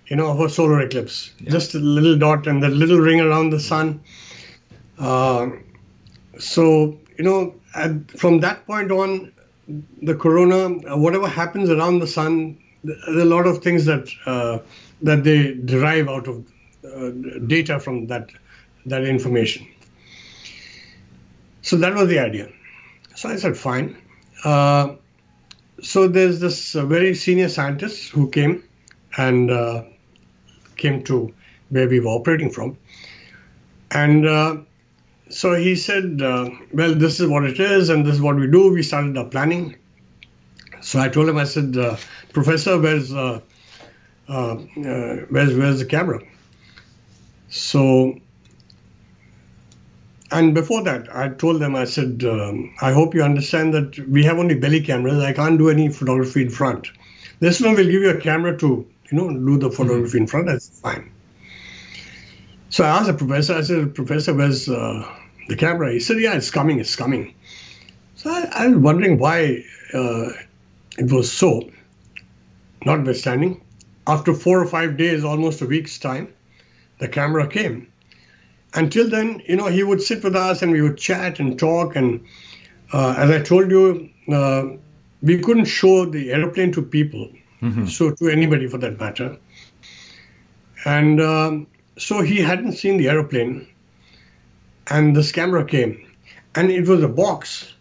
[0.06, 1.32] you know, of a solar eclipse.
[1.40, 1.50] Yeah.
[1.50, 4.02] Just a little dot and the little ring around the sun.
[4.98, 5.50] Uh,
[6.38, 9.32] so, you know, at, from that point on,
[10.02, 14.08] the corona, uh, whatever happens around the sun, there are a lot of things that
[14.26, 14.58] uh,
[15.02, 16.44] that they derive out of
[16.84, 17.10] uh,
[17.46, 18.30] data from that
[18.86, 19.66] that information.
[21.62, 22.50] So that was the idea.
[23.14, 23.96] So I said, fine.
[24.44, 24.94] Uh,
[25.82, 28.64] so there's this uh, very senior scientist who came
[29.16, 29.84] and uh,
[30.76, 31.32] came to
[31.70, 32.76] where we were operating from.
[33.90, 34.56] And uh,
[35.28, 38.50] so he said, uh, Well, this is what it is, and this is what we
[38.50, 38.72] do.
[38.72, 39.76] We started our planning.
[40.80, 41.96] So I told him, I said, uh,
[42.32, 43.42] Professor, where's, where's,
[45.54, 46.20] where's the camera?
[47.50, 48.18] So,
[50.32, 54.24] and before that, I told them, I said, um, I hope you understand that we
[54.24, 55.22] have only belly cameras.
[55.22, 56.90] I can't do any photography in front.
[57.40, 60.18] This one will give you a camera to, you know, do the photography mm-hmm.
[60.18, 60.46] in front.
[60.46, 61.10] That's fine.
[62.70, 65.06] So I asked the professor, I said, Professor, where's uh,
[65.48, 65.92] the camera?
[65.92, 67.34] He said, Yeah, it's coming, it's coming.
[68.16, 69.62] So I, I was wondering why
[69.92, 70.30] uh,
[70.96, 71.68] it was so.
[72.86, 73.60] Notwithstanding,
[74.06, 76.32] after four or five days, almost a week's time,
[76.98, 77.91] the camera came.
[78.74, 81.96] Until then, you know, he would sit with us and we would chat and talk.
[81.96, 82.24] And
[82.92, 84.64] uh, as I told you, uh,
[85.22, 87.86] we couldn't show the aeroplane to people, mm-hmm.
[87.86, 89.38] so to anybody for that matter.
[90.84, 91.66] And um,
[91.96, 93.68] so he hadn't seen the aeroplane,
[94.88, 96.10] and this camera came,
[96.54, 97.72] and it was a box,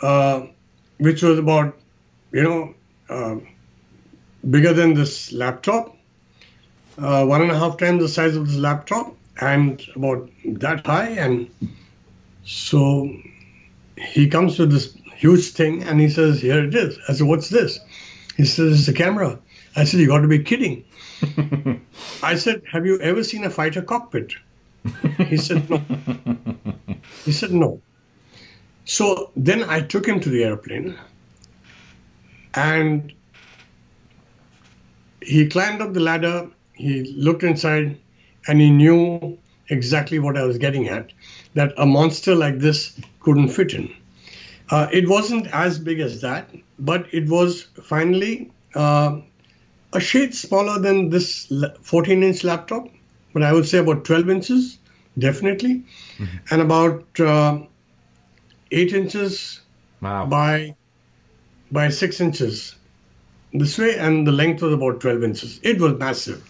[0.00, 0.46] uh,
[0.98, 1.76] which was about,
[2.30, 2.74] you know,
[3.08, 3.36] uh,
[4.48, 5.96] bigger than this laptop,
[6.98, 11.08] uh, one and a half times the size of this laptop, and about that high.
[11.08, 11.50] And
[12.44, 13.12] so
[13.96, 17.48] he comes with this huge thing, and he says, "Here it is." I said, "What's
[17.48, 17.80] this?"
[18.36, 19.38] He says, "It's a camera."
[19.76, 20.84] I said, "You got to be kidding."
[22.22, 24.34] I said, Have you ever seen a fighter cockpit?
[25.18, 25.82] He said, No.
[27.24, 27.80] He said, No.
[28.84, 30.96] So then I took him to the airplane
[32.54, 33.12] and
[35.20, 37.98] he climbed up the ladder, he looked inside,
[38.48, 39.38] and he knew
[39.68, 41.12] exactly what I was getting at
[41.54, 43.94] that a monster like this couldn't fit in.
[44.70, 49.20] Uh, it wasn't as big as that, but it was finally uh,
[49.92, 51.50] a shade smaller than this
[51.82, 52.88] 14 inch laptop,
[53.32, 54.78] but I would say about 12 inches,
[55.18, 55.84] definitely,
[56.18, 56.36] mm-hmm.
[56.50, 57.60] and about uh,
[58.70, 59.60] 8 inches
[60.00, 60.26] wow.
[60.26, 60.74] by
[61.70, 62.74] by 6 inches
[63.52, 65.60] this way, and the length was about 12 inches.
[65.62, 66.46] It was massive.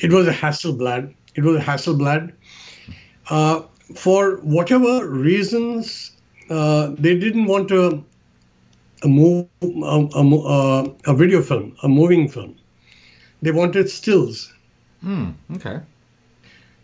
[0.00, 1.14] It was a Hasselblad.
[1.34, 2.32] It was a Hasselblad.
[3.28, 3.62] Uh,
[3.94, 6.12] for whatever reasons,
[6.48, 8.04] uh, they didn't want to
[9.02, 12.56] a move a, a, a, video film, a moving film.
[13.40, 14.52] They wanted stills.
[15.00, 15.30] Hmm.
[15.54, 15.80] Okay.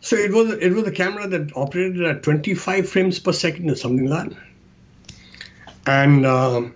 [0.00, 3.74] So it was it was a camera that operated at 25 frames per second or
[3.74, 4.38] something like that.
[5.86, 6.74] And um,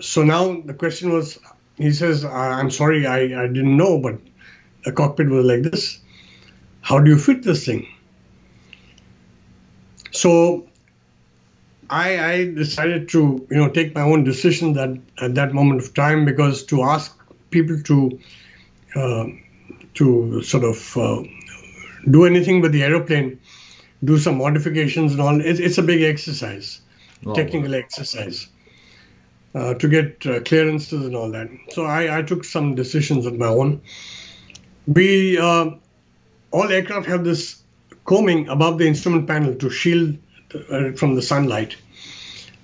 [0.00, 1.38] so now the question was,
[1.76, 4.18] he says, "I'm sorry, I, I didn't know, but
[4.86, 5.98] the cockpit was like this.
[6.80, 7.86] How do you fit this thing?"
[10.12, 10.66] So
[11.90, 15.94] I, I decided to you know take my own decision that at that moment of
[15.94, 17.16] time because to ask
[17.50, 18.18] people to
[18.94, 19.26] uh,
[19.94, 21.22] to sort of uh,
[22.10, 23.40] do anything with the aeroplane,
[24.04, 26.80] do some modifications and all, it's, it's a big exercise,
[27.24, 27.78] oh, technical wow.
[27.78, 28.48] exercise.
[29.54, 31.48] Uh, to get uh, clearances and all that.
[31.70, 33.80] So I, I, took some decisions on my own.
[34.86, 35.70] We uh,
[36.52, 37.62] all aircraft have this
[38.04, 40.16] coaming above the instrument panel to shield
[40.70, 41.76] uh, from the sunlight.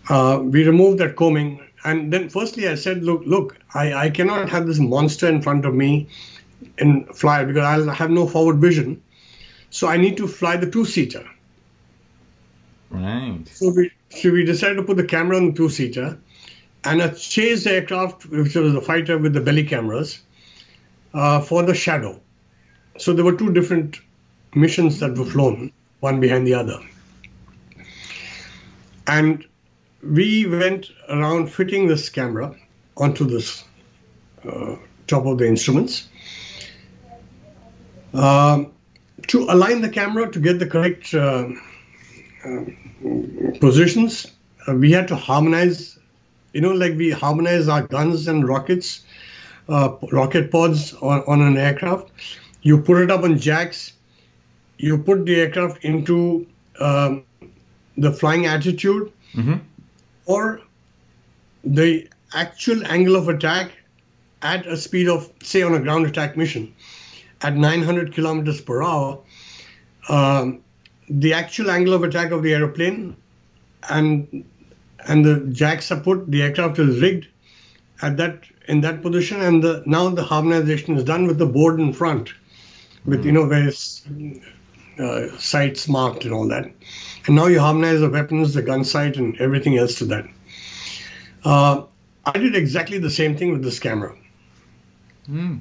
[0.08, 4.48] Uh, we removed that coaming, and then firstly I said, look, look, I, I cannot
[4.48, 6.08] have this monster in front of me
[6.78, 9.02] and fly because I'll have no forward vision.
[9.70, 11.26] So I need to fly the two-seater.
[12.90, 13.40] Right.
[13.48, 16.18] So we so we decided to put the camera on the two-seater,
[16.84, 20.20] and a chase aircraft, which was a fighter with the belly cameras,
[21.14, 22.20] uh, for the shadow.
[22.98, 24.00] So there were two different
[24.54, 26.78] missions that were flown, one behind the other.
[29.06, 29.44] And
[30.02, 32.54] we went around fitting this camera
[32.96, 33.64] onto this
[34.46, 36.08] uh, top of the instruments.
[38.12, 38.64] Uh,
[39.28, 41.48] to align the camera to get the correct uh,
[42.44, 42.64] uh
[43.60, 44.26] positions,
[44.66, 45.98] uh, we had to harmonize,
[46.52, 49.04] you know, like we harmonize our guns and rockets,
[49.68, 52.10] uh, rocket pods on, on an aircraft.
[52.62, 53.92] You put it up on jacks,
[54.78, 56.46] you put the aircraft into
[56.78, 57.24] um,
[57.96, 59.12] the flying attitude.
[59.34, 59.58] Mm-hmm
[60.26, 60.60] or
[61.64, 63.72] the actual angle of attack
[64.42, 66.74] at a speed of, say, on a ground attack mission
[67.42, 69.18] at 900 kilometers per hour,
[70.08, 70.60] um,
[71.08, 73.16] the actual angle of attack of the aeroplane
[73.90, 74.44] and
[75.08, 77.26] and the jacks are put, the aircraft is rigged
[78.02, 81.80] at that in that position, and the, now the harmonization is done with the board
[81.80, 82.32] in front,
[83.04, 84.06] with you know various
[84.98, 86.70] uh, sights marked and all that.
[87.26, 90.26] And now you harmonize the weapons, the gun sight, and everything else to that.
[91.44, 91.84] Uh,
[92.24, 94.16] I did exactly the same thing with this camera.
[95.28, 95.60] Mm.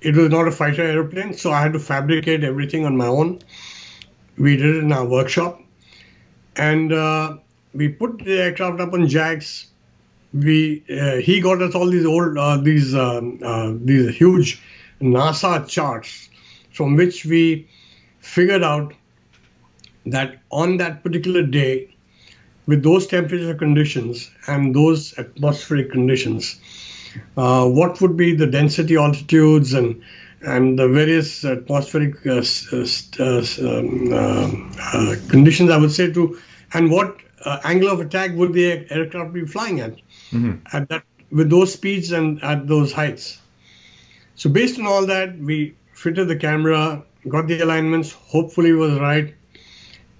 [0.00, 3.40] It was not a fighter airplane, so I had to fabricate everything on my own.
[4.36, 5.60] We did it in our workshop,
[6.56, 7.36] and uh,
[7.72, 9.68] we put the aircraft up on jacks.
[10.32, 14.62] We uh, he got us all these old uh, these um, uh, these huge
[15.00, 16.30] NASA charts
[16.70, 17.68] from which we
[18.20, 18.94] figured out
[20.06, 21.94] that on that particular day,
[22.66, 26.60] with those temperature conditions and those atmospheric conditions,
[27.36, 30.02] uh, what would be the density altitudes and
[30.44, 32.42] and the various atmospheric uh,
[33.20, 36.40] uh, um, conditions, I would say, to
[36.74, 39.96] and what uh, angle of attack would the aircraft be flying at
[40.32, 40.76] mm-hmm.
[40.76, 43.40] at that with those speeds and at those heights.
[44.34, 48.98] So based on all that, we fitted the camera, got the alignments, hopefully it was
[48.98, 49.34] right,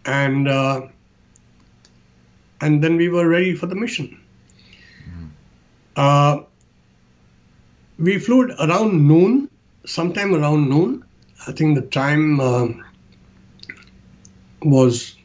[0.04, 0.88] and uh,
[2.60, 4.20] and then we were ready for the mission.
[5.08, 5.30] Mm.
[5.96, 6.44] Uh,
[7.98, 9.50] we flew around noon,
[9.84, 11.04] sometime around noon.
[11.46, 12.68] I think the time uh,
[14.62, 15.16] was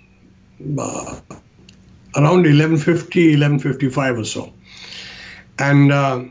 [0.79, 1.19] uh,
[2.15, 4.53] around 11:50, 11:55 or so,
[5.59, 6.23] and uh,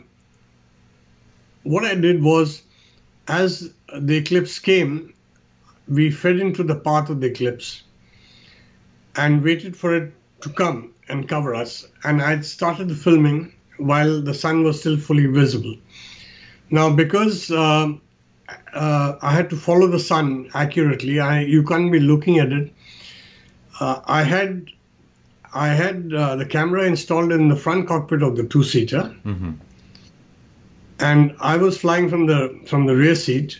[1.63, 2.63] what I did was,
[3.29, 5.15] as the eclipse came,
[5.89, 7.83] we fed into the path of the eclipse
[9.17, 11.87] and waited for it to come and cover us.
[12.05, 15.77] And I started the filming while the sun was still fully visible.
[16.71, 17.93] Now, because uh,
[18.73, 22.73] uh, I had to follow the sun accurately, I, you can't be looking at it.
[23.79, 24.71] Uh, I had
[25.57, 29.53] I had uh, the camera installed in the front cockpit of the two-seater, mm-hmm.
[31.01, 33.59] and I was flying from the from the rear seat.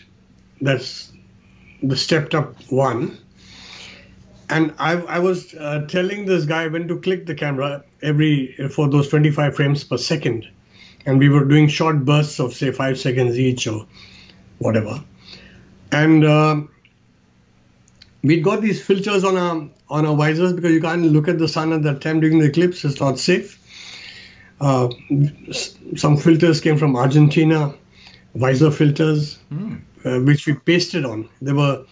[0.61, 1.11] That's
[1.81, 3.17] the stepped up one
[4.49, 8.89] and I, I was uh, telling this guy when to click the camera every for
[8.89, 10.47] those 25 frames per second,
[11.05, 13.85] and we were doing short bursts of say five seconds each or
[14.59, 15.03] whatever,
[15.91, 16.61] and uh,
[18.23, 21.47] we got these filters on our on our visors because you can't look at the
[21.47, 23.63] sun at that time during the eclipse; it's not safe.
[24.59, 24.89] Uh,
[25.95, 27.73] some filters came from Argentina,
[28.35, 30.25] visor filters, mm.
[30.25, 31.29] which we pasted on.
[31.41, 31.85] They were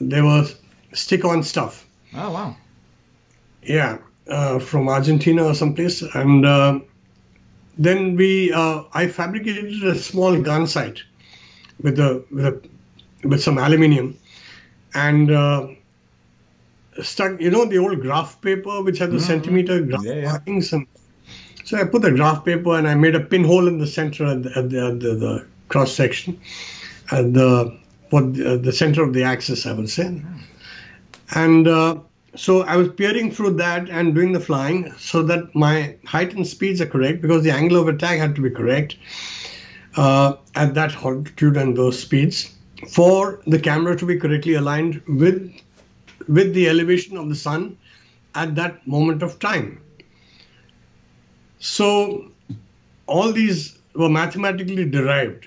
[0.00, 0.46] they were
[0.92, 1.86] stick-on stuff.
[2.14, 2.56] Oh wow!
[3.62, 3.98] Yeah,
[4.28, 6.80] uh, from Argentina or someplace, and uh,
[7.78, 11.02] then we uh, I fabricated a small gun sight
[11.82, 12.60] with a with, a,
[13.24, 14.18] with some aluminium,
[14.94, 15.68] and uh,
[17.02, 19.26] stuck you know the old graph paper which had the mm-hmm.
[19.26, 20.32] centimeter graph yeah, yeah.
[20.32, 20.86] markings and
[21.64, 24.44] so I put the graph paper and I made a pinhole in the center at
[24.44, 26.40] the, at the, at the, the cross section
[27.10, 27.76] at the
[28.10, 30.04] what uh, the center of the axis I would say.
[30.04, 30.40] Mm.
[31.34, 31.98] And uh,
[32.36, 36.46] so I was peering through that and doing the flying so that my height and
[36.46, 38.96] speeds are correct because the angle of attack had to be correct
[39.96, 42.52] uh, at that altitude and those speeds
[42.88, 45.52] for the camera to be correctly aligned with
[46.28, 47.76] with the elevation of the sun
[48.34, 49.80] at that moment of time.
[51.58, 52.30] So
[53.06, 55.46] all these were mathematically derived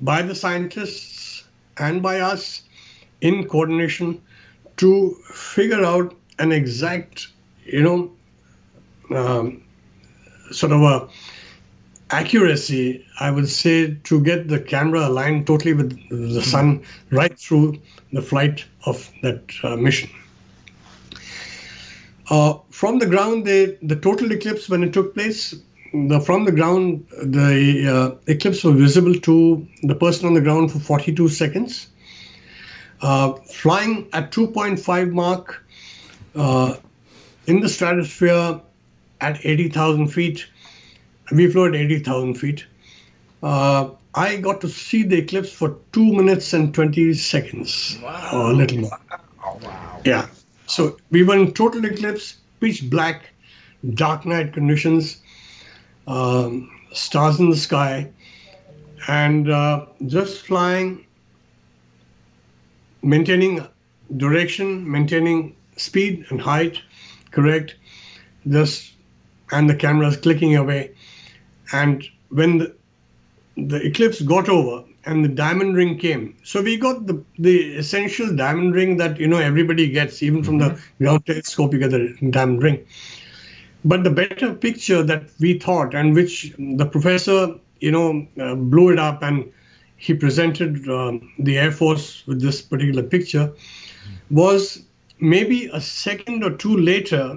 [0.00, 1.44] by the scientists
[1.78, 2.62] and by us
[3.20, 4.20] in coordination
[4.76, 7.28] to figure out an exact,
[7.64, 9.62] you know, um,
[10.50, 11.08] sort of a
[12.10, 17.80] accuracy, I would say, to get the camera aligned totally with the sun right through
[18.12, 20.10] the flight of that uh, mission.
[22.28, 25.54] Uh, from the ground, they, the total eclipse, when it took place,
[25.92, 30.72] the, from the ground, the uh, eclipse was visible to the person on the ground
[30.72, 31.88] for 42 seconds.
[33.00, 35.62] Uh, flying at 2.5 Mach
[36.34, 36.76] uh,
[37.46, 38.60] in the stratosphere
[39.20, 40.46] at 80,000 feet.
[41.32, 42.66] We flew at 80,000 feet.
[43.42, 48.30] Uh, I got to see the eclipse for two minutes and 20 seconds, wow.
[48.32, 48.98] or a little more.
[49.44, 50.00] Oh, wow.
[50.04, 50.26] Yeah.
[50.66, 53.30] So we were in total eclipse, pitch black,
[53.94, 55.20] dark night conditions,
[56.06, 58.10] um, stars in the sky,
[59.06, 61.06] and uh, just flying
[63.02, 63.66] maintaining
[64.16, 66.80] direction, maintaining speed and height,
[67.30, 67.76] correct,
[68.48, 68.92] just
[69.52, 70.92] and the camera is clicking away.
[71.72, 72.74] And when the,
[73.56, 78.34] the eclipse got over and the diamond ring came, so we got the the essential
[78.34, 81.04] diamond ring that you know everybody gets, even from the mm-hmm.
[81.04, 82.84] ground telescope, you get the diamond ring.
[83.84, 88.90] But the better picture that we thought, and which the professor, you know, uh, blew
[88.90, 89.52] it up and
[89.96, 93.52] he presented um, the Air Force with this particular picture
[94.30, 94.82] was
[95.20, 97.36] maybe a second or two later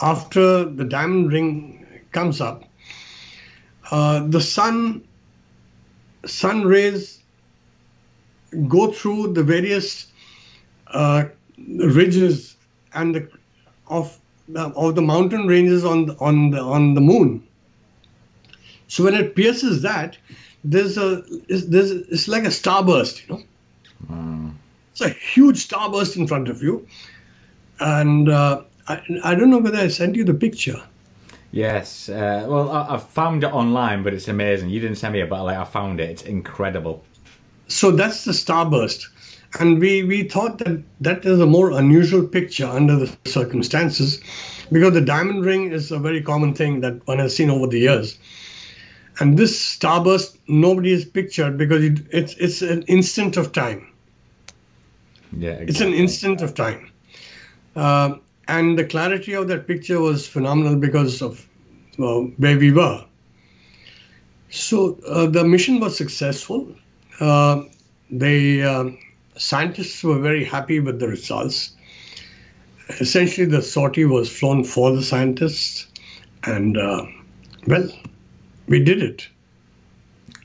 [0.00, 2.64] after the diamond ring comes up
[3.90, 5.02] uh, the sun
[6.26, 7.20] sun rays
[8.68, 10.06] go through the various
[10.88, 11.24] uh,
[11.58, 12.56] ridges
[12.94, 13.28] and the,
[13.88, 14.18] of
[14.54, 17.46] of the mountain ranges on the, on the on the moon.
[18.88, 20.16] So when it pierces that,
[20.64, 23.42] there's a it's, there's it's like a starburst, you know.
[24.10, 24.54] Mm.
[24.92, 26.86] It's a huge starburst in front of you,
[27.78, 30.82] and uh, I, I don't know whether I sent you the picture.
[31.52, 34.70] Yes, uh, well, I, I, found it online, but it's amazing.
[34.70, 36.08] You didn't send me it, but like I found it.
[36.08, 37.04] It's incredible.
[37.66, 39.06] So that's the starburst,
[39.58, 44.20] and we we thought that that is a more unusual picture under the circumstances,
[44.70, 47.80] because the diamond ring is a very common thing that one has seen over the
[47.80, 48.16] years,
[49.18, 53.88] and this starburst nobody has pictured because it, it's it's an instant of time.
[55.32, 55.66] Yeah, exactly.
[55.68, 56.90] it's an instant of time.
[57.74, 58.16] Uh,
[58.50, 61.46] and the clarity of that picture was phenomenal because of
[62.00, 63.04] uh, where we were.
[64.50, 66.74] So uh, the mission was successful.
[67.20, 67.62] Uh,
[68.10, 68.84] the uh,
[69.36, 71.76] scientists were very happy with the results.
[72.98, 75.86] Essentially, the sortie was flown for the scientists,
[76.42, 77.06] and uh,
[77.68, 77.88] well,
[78.66, 79.28] we did it.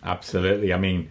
[0.04, 0.72] Absolutely.
[0.74, 1.10] I mean,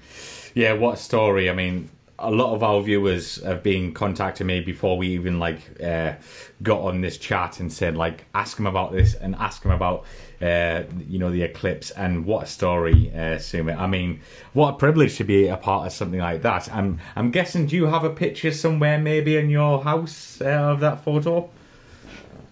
[0.55, 1.51] yeah, what a story.
[1.51, 1.91] I mean,
[2.25, 6.15] a lot of our viewers have been contacting me before we even like uh,
[6.63, 10.05] got on this chat and said like ask them about this and ask them about
[10.41, 11.91] uh, you know the eclipse.
[11.91, 13.79] And what a story uh, Sumit.
[13.79, 14.21] I mean
[14.53, 16.73] what a privilege to be a part of something like that.
[16.73, 20.81] I'm I'm guessing do you have a picture somewhere maybe in your house uh, of
[20.81, 21.51] that photo?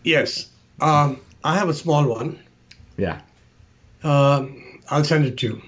[0.04, 0.48] Yes.
[0.80, 2.38] Um, I have a small one.
[2.96, 3.20] Yeah.
[4.02, 5.62] Um, I'll send it to you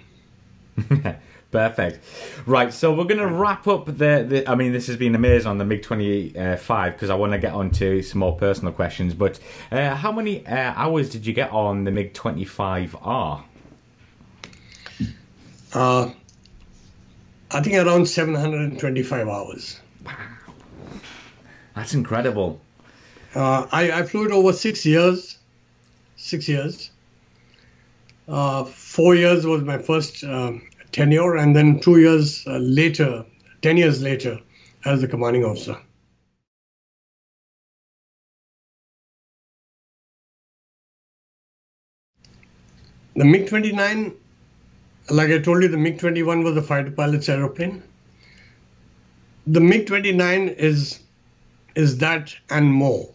[1.55, 2.05] Perfect.
[2.47, 4.44] Right, so we're going to wrap up the, the.
[4.51, 7.52] I mean, this has been amazing on the MiG 25 because I want to get
[7.55, 9.14] on to some more personal questions.
[9.14, 9.39] But
[9.70, 13.44] uh, how many uh, hours did you get on the MiG 25R?
[15.72, 16.10] Uh,
[17.52, 19.78] I think around 725 hours.
[20.05, 20.12] Wow.
[21.76, 22.60] That's incredible.
[23.32, 25.39] Uh, I, I flew it over six years.
[26.16, 26.90] Six years.
[28.26, 30.60] Uh, four years was my first um,
[30.95, 33.27] tenure, and then two years uh, later,
[33.62, 34.39] 10 years later,
[34.85, 35.77] as the commanding officer.
[43.16, 44.15] The MiG 29,
[45.11, 47.83] like I told you, the MiG 21 was a fighter pilot's aeroplane.
[49.47, 51.01] The MiG 29 is
[51.75, 53.09] is that and more.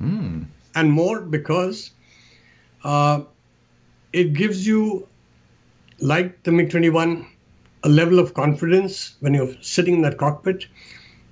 [0.00, 0.46] Mm.
[0.74, 1.90] And more because
[2.84, 3.22] uh,
[4.14, 5.06] it gives you
[6.02, 7.26] like the MiG 21,
[7.84, 10.66] a level of confidence when you're sitting in that cockpit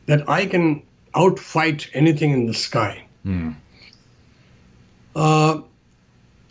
[0.07, 0.83] that I can
[1.15, 3.05] outfight anything in the sky.
[3.27, 3.57] Mm.
[5.15, 5.61] Uh,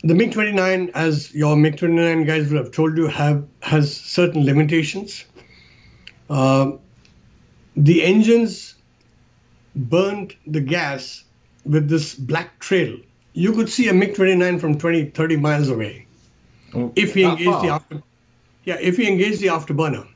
[0.02, 4.44] the MiG 29, as your MiG 29 guys will have told you, have has certain
[4.44, 5.24] limitations.
[6.28, 6.72] Uh,
[7.76, 8.74] the engines
[9.74, 11.24] burned the gas
[11.64, 12.98] with this black trail.
[13.32, 16.06] You could see a MiG 29 from 20, 30 miles away.
[16.74, 18.02] Oh, if we engage the after,
[18.64, 20.06] yeah, if we engage the afterburner,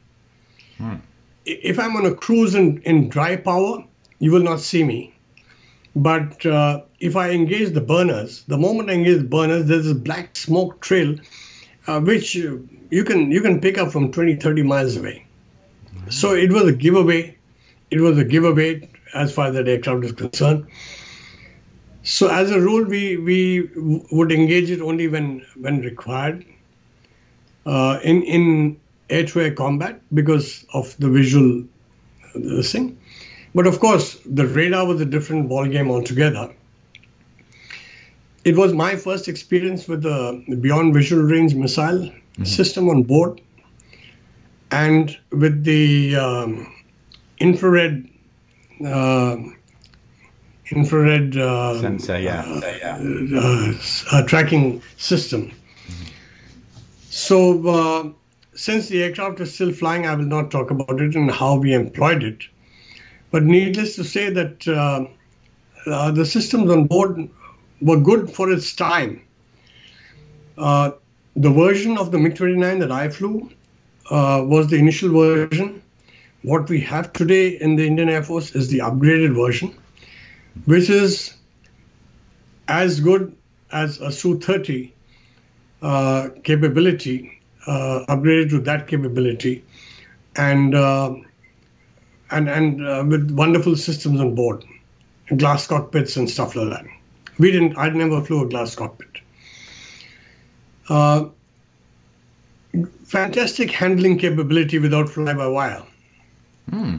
[0.78, 0.96] hmm.
[1.44, 3.84] if I'm on a cruise in, in dry power,
[4.18, 5.14] you will not see me.
[5.96, 9.94] But uh, if I engage the burners, the moment I engage the burners, there's a
[9.94, 11.16] black smoke trail,
[11.86, 15.24] uh, which you can you can pick up from 20, 30 miles away.
[15.86, 16.10] Mm-hmm.
[16.10, 17.36] So it was a giveaway.
[17.90, 20.66] It was a giveaway as far as that aircraft is concerned.
[22.02, 23.70] So as a rule, we we
[24.10, 26.44] would engage it only when when required
[27.66, 28.81] uh, in in
[29.11, 31.65] air-to-air combat because of the visual
[32.35, 32.99] uh, thing.
[33.55, 36.53] But of course, the radar was a different ballgame altogether.
[38.45, 42.45] It was my first experience with the Beyond Visual Range missile mm-hmm.
[42.45, 43.41] system on board,
[44.70, 46.74] and with the um,
[47.39, 48.09] infrared
[48.85, 49.36] uh,
[50.70, 52.43] infrared uh, sensor, yeah,
[52.85, 53.73] uh,
[54.12, 55.53] uh, tracking system.
[57.16, 58.09] So, uh,
[58.55, 61.73] since the aircraft is still flying, I will not talk about it and how we
[61.73, 62.43] employed it.
[63.31, 65.07] But needless to say that uh,
[65.89, 67.28] uh, the systems on board
[67.81, 69.23] were good for its time.
[70.59, 70.91] Uh,
[71.36, 73.49] the version of the MiG 29 that I flew
[74.11, 75.82] uh, was the initial version.
[76.43, 79.73] What we have today in the Indian Air Force is the upgraded version,
[80.65, 81.35] which is
[82.66, 83.36] as good
[83.70, 84.93] as a Su 30
[85.85, 89.62] uh, capability, uh, upgraded to that capability,
[90.35, 91.15] and uh,
[92.31, 94.65] and and uh, with wonderful systems on board,
[95.36, 96.86] glass cockpits and stuff like that.
[97.39, 97.77] We didn't.
[97.77, 99.20] I never flew a glass cockpit.
[100.89, 101.27] Uh,
[103.05, 105.82] fantastic handling capability without fly-by-wire.
[106.70, 106.97] Hmm.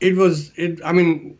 [0.00, 0.80] It was it.
[0.84, 1.38] I mean,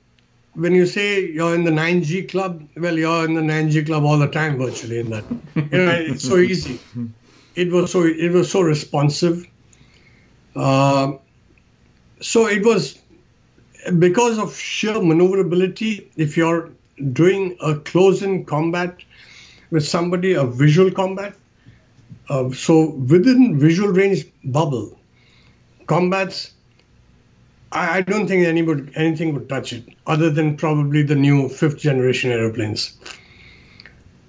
[0.55, 4.18] when you say you're in the 9G club, well, you're in the 9G club all
[4.18, 5.01] the time, virtually.
[5.01, 5.24] In that,
[5.55, 6.81] you know, it's so easy.
[7.55, 9.47] It was so it was so responsive.
[10.55, 11.12] Uh,
[12.20, 12.98] so it was
[13.98, 16.10] because of sheer maneuverability.
[16.16, 16.70] If you're
[17.12, 18.97] doing a close-in combat
[19.70, 21.35] with somebody, a visual combat,
[22.28, 24.98] uh, so within visual range bubble,
[25.86, 26.53] combats
[27.74, 31.78] I, I don't think anybody anything would touch it, other than probably the new fifth
[31.78, 32.96] generation aeroplanes.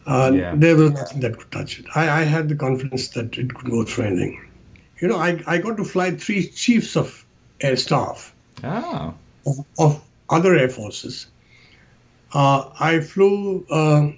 [0.05, 0.53] Uh, yeah.
[0.55, 1.85] There was nothing that could touch it.
[1.95, 4.49] I, I had the confidence that it could go through anything.
[4.99, 7.25] You know, I, I got to fly three chiefs of
[7.61, 9.13] air staff oh.
[9.45, 11.27] of, of other air forces.
[12.33, 14.11] Uh, I flew uh,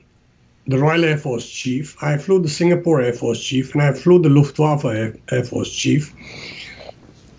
[0.68, 4.22] the Royal Air Force chief, I flew the Singapore Air Force chief, and I flew
[4.22, 6.14] the Luftwaffe Air, Air Force chief.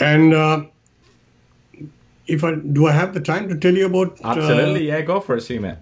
[0.00, 0.64] And uh,
[2.28, 4.20] if I do, I have the time to tell you about.
[4.22, 5.78] Uh, Absolutely, uh, yeah, go for it, Sumit.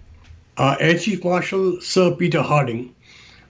[0.56, 2.94] Uh, Air Chief Marshal Sir Peter Harding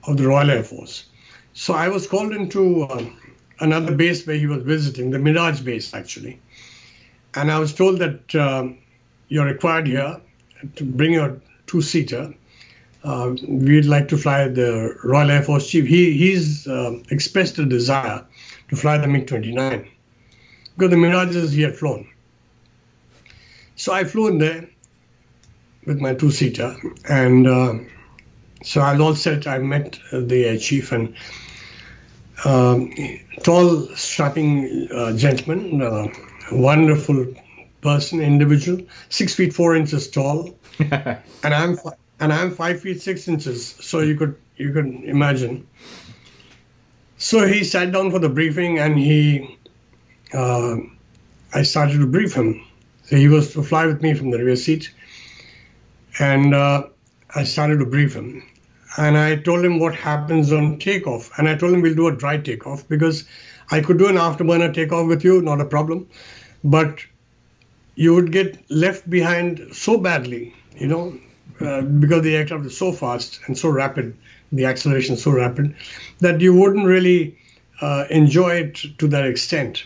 [0.03, 1.05] of the Royal Air Force.
[1.53, 3.05] So I was called into uh,
[3.59, 6.39] another base where he was visiting, the Mirage base actually,
[7.35, 8.79] and I was told that um,
[9.29, 10.19] you're required here
[10.75, 12.33] to bring your two-seater.
[13.03, 15.85] Uh, we'd like to fly the Royal Air Force Chief.
[15.85, 18.25] He he's uh, expressed a desire
[18.69, 19.87] to fly the MiG-29
[20.75, 22.07] because the Mirages he had flown.
[23.77, 24.67] So I flew in there
[25.85, 26.75] with my two seater,
[27.07, 27.75] and uh,
[28.63, 29.45] so I was all set.
[29.45, 31.15] I met the air chief and
[32.43, 32.91] um,
[33.43, 36.07] tall, strapping uh, gentleman, uh,
[36.51, 37.35] wonderful
[37.81, 41.77] person, individual, six feet four inches tall, and I'm
[42.19, 43.67] and I'm five feet six inches.
[43.67, 45.67] So you could you could imagine.
[47.19, 49.55] So he sat down for the briefing, and he,
[50.33, 50.77] uh,
[51.53, 52.66] I started to brief him
[53.07, 54.91] so he was to fly with me from the rear seat.
[56.19, 56.87] And uh,
[57.33, 58.43] I started to brief him.
[58.97, 61.31] And I told him what happens on takeoff.
[61.39, 63.23] And I told him we'll do a dry takeoff because
[63.71, 66.09] I could do an afterburner takeoff with you, not a problem.
[66.65, 66.99] But
[67.95, 71.17] you would get left behind so badly, you know,
[71.61, 74.17] uh, because the aircraft is so fast and so rapid,
[74.51, 75.75] the acceleration is so rapid,
[76.19, 77.37] that you wouldn't really
[77.79, 79.85] uh, enjoy it to that extent.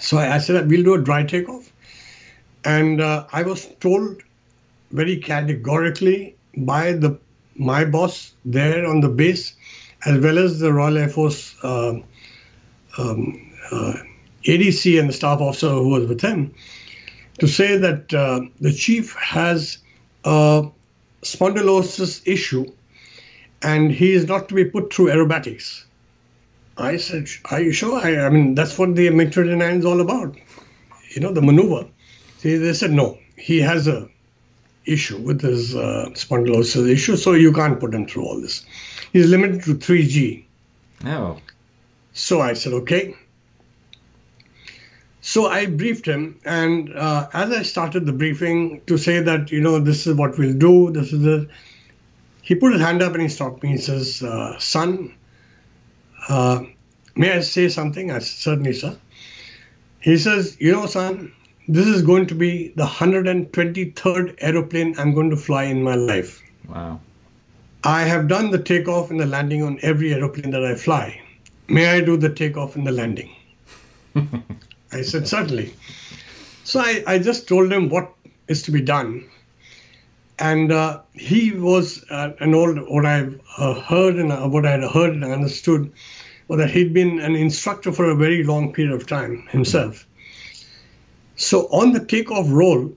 [0.00, 1.70] So I, I said, we'll do a dry takeoff.
[2.64, 4.22] And uh, I was told
[4.90, 7.18] very categorically by the
[7.56, 9.54] my boss there on the base,
[10.06, 12.00] as well as the Royal Air Force uh,
[12.98, 13.94] um, uh,
[14.44, 16.54] ADC and the staff officer who was with him,
[17.38, 19.78] to say that uh, the chief has
[20.24, 20.68] a
[21.22, 22.66] spondylosis issue
[23.62, 25.84] and he is not to be put through aerobatics.
[26.76, 27.98] I said, Are you sure?
[27.98, 30.36] I, I mean, that's what the 29 is all about,
[31.10, 31.86] you know, the maneuver.
[32.44, 33.16] See, they said no.
[33.38, 34.06] He has a
[34.84, 38.66] issue with his uh, spondylosis issue, so you can't put him through all this.
[39.14, 40.44] He's limited to 3G.
[41.06, 41.38] Oh.
[42.12, 43.14] So I said, okay.
[45.22, 49.62] So I briefed him, and uh, as I started the briefing to say that, you
[49.62, 51.48] know, this is what we'll do, this is the.
[52.42, 53.70] He put his hand up and he stopped me.
[53.70, 55.14] He says, uh, son,
[56.28, 56.62] uh,
[57.16, 58.10] may I say something?
[58.10, 58.98] I said, certainly, sir.
[59.98, 61.32] He says, you know, son,
[61.66, 66.42] this is going to be the 123rd aeroplane I'm going to fly in my life.
[66.68, 67.00] Wow.
[67.82, 71.20] I have done the takeoff and the landing on every aeroplane that I fly.
[71.68, 73.34] May I do the takeoff and the landing?
[74.92, 75.74] I said, certainly.
[76.64, 78.12] So I, I just told him what
[78.48, 79.24] is to be done.
[80.38, 84.72] And uh, he was uh, an old, what I've uh, heard and uh, what I
[84.72, 85.92] had heard and understood
[86.48, 90.06] was that he'd been an instructor for a very long period of time himself.
[91.36, 92.92] So on the takeoff roll,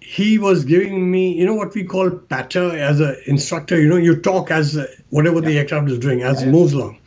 [0.00, 3.80] he was giving me, you know, what we call patter as an instructor.
[3.80, 5.48] You know, you talk as uh, whatever yeah.
[5.48, 6.48] the aircraft is doing as yeah.
[6.48, 6.98] it moves along,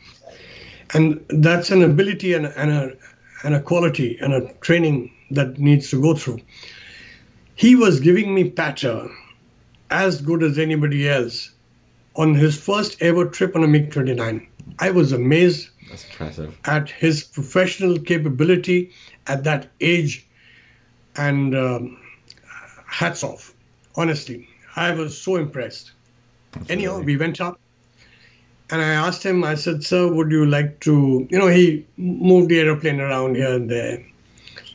[0.94, 2.96] and that's an ability and, and a
[3.44, 6.40] and a quality and a training that needs to go through.
[7.54, 9.08] He was giving me patter
[9.90, 11.50] as good as anybody else
[12.16, 14.46] on his first ever trip on a MiG 29.
[14.78, 15.68] I was amazed
[16.64, 18.90] at his professional capability
[19.26, 20.25] at that age
[21.16, 21.98] and um,
[22.86, 23.54] hats off.
[23.94, 25.92] Honestly, I was so impressed.
[26.54, 26.74] Absolutely.
[26.74, 27.58] Anyhow, we went up,
[28.70, 29.44] and I asked him.
[29.44, 33.54] I said, "Sir, would you like to?" You know, he moved the aeroplane around here
[33.54, 34.04] and there.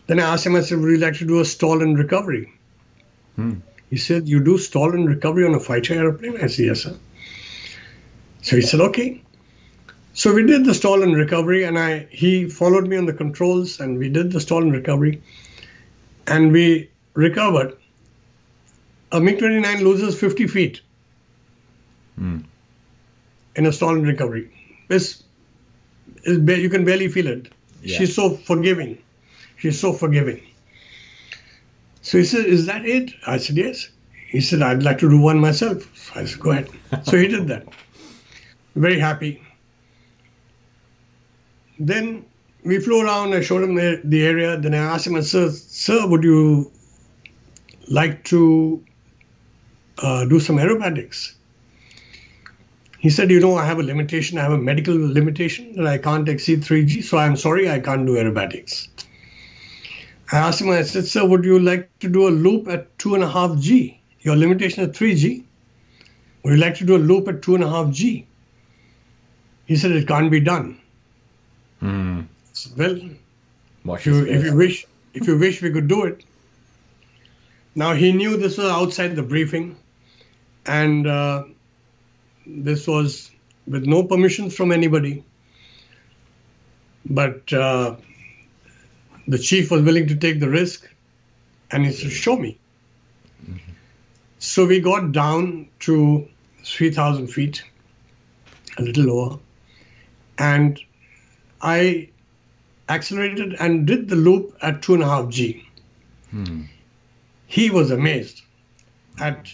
[0.08, 0.56] Then I asked him.
[0.56, 2.52] I said, "Would you like to do a stall and recovery?"
[3.36, 3.56] Hmm.
[3.90, 6.96] He said, "You do stall and recovery on a fighter airplane?" I said, "Yes, sir."
[8.42, 9.22] So he said, "Okay."
[10.14, 13.80] So we did the stall and recovery, and I he followed me on the controls,
[13.80, 15.22] and we did the stall and recovery,
[16.28, 17.78] and we recovered.
[19.12, 20.82] A MiG-29 loses 50 feet
[22.20, 22.44] Mm.
[23.56, 24.52] in a stall and recovery.
[24.90, 25.24] It's,
[26.24, 27.48] it's you can barely feel it.
[27.82, 27.98] Yeah.
[27.98, 28.98] She's so forgiving.
[29.58, 30.42] She's so forgiving.
[32.02, 33.90] So he said, "Is that it?" I said, "Yes."
[34.28, 36.70] He said, "I'd like to do one myself." So I said, "Go ahead."
[37.04, 37.66] so he did that.
[38.76, 39.42] Very happy.
[41.80, 42.26] Then
[42.64, 43.34] we flew around.
[43.34, 44.58] I showed him the, the area.
[44.58, 46.72] Then I asked him, "Sir, sir, would you
[47.88, 48.84] like to
[49.98, 51.34] uh, do some aerobatics?"
[53.00, 54.38] He said, "You know, I have a limitation.
[54.38, 57.04] I have a medical limitation that I can't exceed 3G.
[57.04, 58.88] So I'm sorry, I can't do aerobatics."
[60.32, 63.98] I asked him, I said, Sir, would you like to do a loop at 2.5G?
[64.22, 65.44] Your limitation is 3G.
[66.44, 68.26] Would you like to do a loop at 2.5G?
[69.66, 70.80] He said, It can't be done.
[71.82, 72.28] Mm.
[72.76, 76.24] Well, if you, if you wish, if you wish, we could do it.
[77.74, 79.78] Now he knew this was outside the briefing,
[80.66, 81.46] and uh,
[82.46, 83.32] this was
[83.68, 85.24] with no permissions from anybody.
[87.06, 87.96] But uh,
[89.28, 90.88] the chief was willing to take the risk,
[91.72, 92.58] and he said, "Show me."
[94.40, 96.28] So we got down to
[96.64, 97.64] 3,000 feet,
[98.78, 99.40] a little lower,
[100.38, 100.80] and
[101.62, 102.11] I
[102.96, 105.66] accelerated and did the loop at two and a half G.
[106.30, 106.64] Hmm.
[107.48, 108.42] He was amazed
[109.20, 109.50] at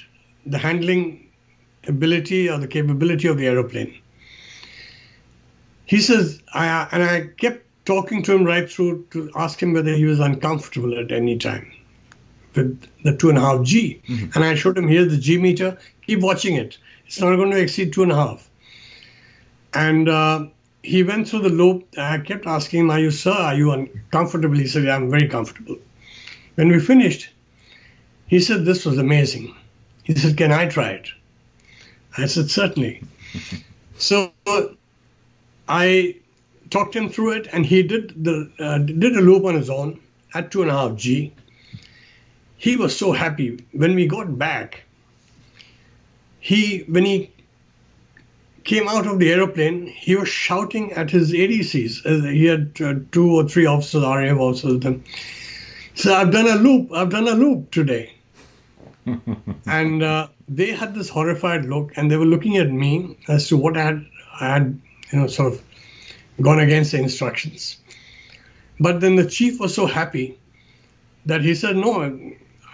[0.45, 1.29] the handling
[1.87, 3.99] ability or the capability of the aeroplane.
[5.85, 9.93] He says, I, and I kept talking to him right through to ask him whether
[9.93, 11.71] he was uncomfortable at any time
[12.55, 14.01] with the two and a half G.
[14.35, 16.77] And I showed him here's the G meter, keep watching it.
[17.05, 18.49] It's not going to exceed two and a half.
[19.73, 20.47] And uh,
[20.83, 21.87] he went through the loop.
[21.97, 24.55] I kept asking him, Are you, sir, are you uncomfortable?
[24.55, 25.77] He said, yeah, I'm very comfortable.
[26.55, 27.29] When we finished,
[28.27, 29.55] he said, This was amazing.
[30.03, 31.09] He said, Can I try it?
[32.17, 33.03] I said, Certainly.
[33.97, 34.31] so
[35.67, 36.15] I
[36.69, 39.99] talked him through it, and he did the uh, did a loop on his own
[40.33, 41.33] at two and a half G.
[42.57, 44.83] He was so happy when we got back.
[46.39, 47.31] He when he
[48.67, 52.05] came out of the aeroplane, he was shouting at his ADCs.
[52.05, 55.03] Uh, He had uh, two or three officers, RAF officers with him.
[55.95, 56.91] Said, I've done a loop.
[56.93, 58.13] I've done a loop today.
[59.65, 63.57] and uh, they had this horrified look, and they were looking at me as to
[63.57, 64.05] what I had,
[64.39, 64.81] I had,
[65.11, 65.63] you know, sort of
[66.41, 67.77] gone against the instructions.
[68.79, 70.37] But then the chief was so happy
[71.25, 71.93] that he said, "No,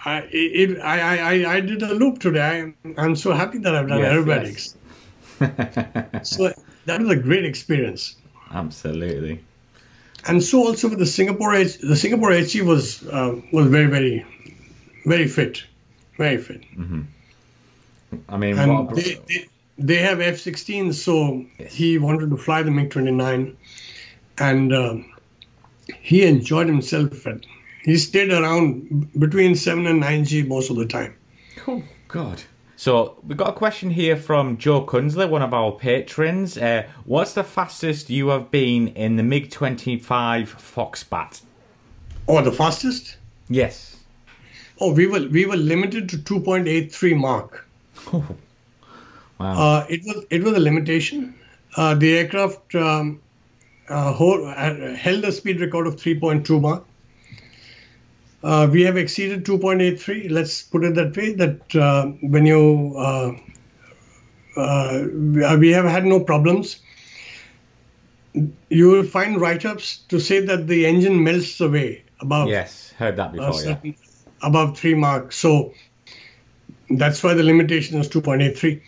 [0.04, 2.42] I, it, I, I, I- I did a loop today.
[2.84, 4.74] I, I'm so happy that I've done Yes, aerobatics."
[6.22, 6.52] So
[6.86, 8.16] that was a great experience.
[8.50, 9.40] Absolutely.
[10.26, 14.26] And so also with the Singapore H, the Singapore HE was uh, was very very
[15.04, 15.64] very fit,
[16.16, 16.62] very fit.
[18.28, 19.46] I mean, And a- they, they,
[19.78, 21.74] they have F-16s, so Yes.
[21.74, 23.54] he wanted to fly the MiG-29,
[24.38, 25.12] and um,
[26.00, 27.26] he enjoyed himself.
[27.26, 27.40] At,
[27.82, 31.14] he stayed around between seven and nine G most of the time.
[31.66, 32.40] Oh, God.
[32.76, 36.58] So we've got a question here from Joe Kunzler, one of our patrons.
[36.58, 41.42] Uh, what's the fastest you have been in the MiG 25 Foxbat?
[42.26, 43.16] Or the fastest?
[43.48, 43.96] Yes.
[44.80, 47.64] Oh, we were we were limited to 2.83 Mach.
[48.12, 48.26] Oh.
[49.38, 49.52] Wow.
[49.52, 51.34] Uh, it was it was a limitation.
[51.76, 53.20] Uh, the aircraft um,
[53.88, 56.84] uh, hold, uh, held a speed record of 3.2 Mach.
[58.44, 60.30] Uh, we have exceeded 2.83.
[60.30, 61.32] Let's put it that way.
[61.32, 63.32] That uh, when you uh,
[64.56, 65.04] uh,
[65.58, 66.80] we have had no problems.
[68.68, 73.28] You will find write-ups to say that the engine melts away above yes, heard that
[73.38, 73.92] uh, before, yeah.
[74.42, 75.36] above three Machs.
[75.36, 75.72] So
[76.90, 78.82] that's why the limitation is 2.83.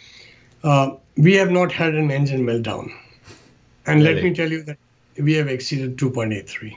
[0.65, 2.93] Uh, we have not had an engine meltdown.
[3.87, 4.79] And let me tell you that
[5.17, 6.77] we have exceeded 2.83.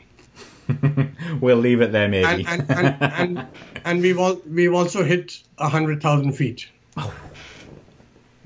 [1.41, 2.45] We'll leave it there, maybe.
[2.47, 3.47] And, and, and,
[3.85, 6.67] and, we've, all, we've also hit 100,000 feet
[6.97, 7.13] Oh.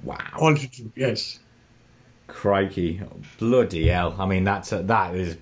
[0.03, 0.17] wow.
[0.41, 1.39] altitude, yes.
[2.27, 3.01] Crikey.
[3.39, 4.15] Bloody hell.
[4.19, 5.37] I mean, that's that is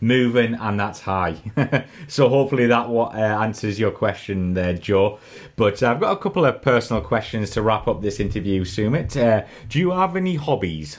[0.00, 1.36] moving and that's high.
[2.08, 5.18] so hopefully that what uh, answers your question there, Joe.
[5.56, 9.16] But I've got a couple of personal questions to wrap up this interview, Sumit.
[9.16, 10.98] Uh, do you have any hobbies?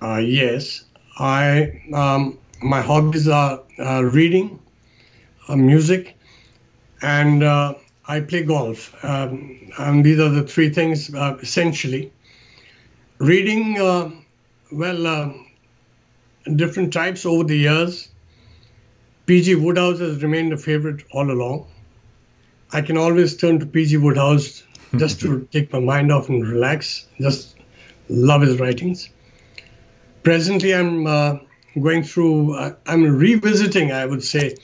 [0.00, 0.84] Uh, yes,
[1.18, 4.58] I um, my hobbies are uh, reading,
[5.48, 6.16] uh, music,
[7.02, 7.74] and uh,
[8.06, 8.94] I play golf.
[9.04, 12.12] Um, and these are the three things uh, essentially.
[13.18, 14.10] Reading, uh,
[14.72, 15.32] well, uh,
[16.54, 18.08] different types over the years.
[19.26, 21.66] PG Wodehouse has remained a favorite all along.
[22.72, 24.62] I can always turn to PG Wodehouse
[24.96, 27.06] just to take my mind off and relax.
[27.20, 27.56] Just
[28.08, 29.10] love his writings.
[30.22, 31.38] Presently, I'm uh,
[31.80, 34.56] going through, uh, I'm revisiting, I would say,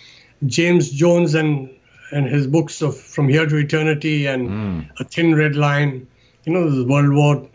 [0.46, 1.70] James Jones and
[2.10, 4.90] and his books of From Here to Eternity and Mm.
[5.00, 6.06] A Thin Red Line.
[6.44, 7.48] You know, the World War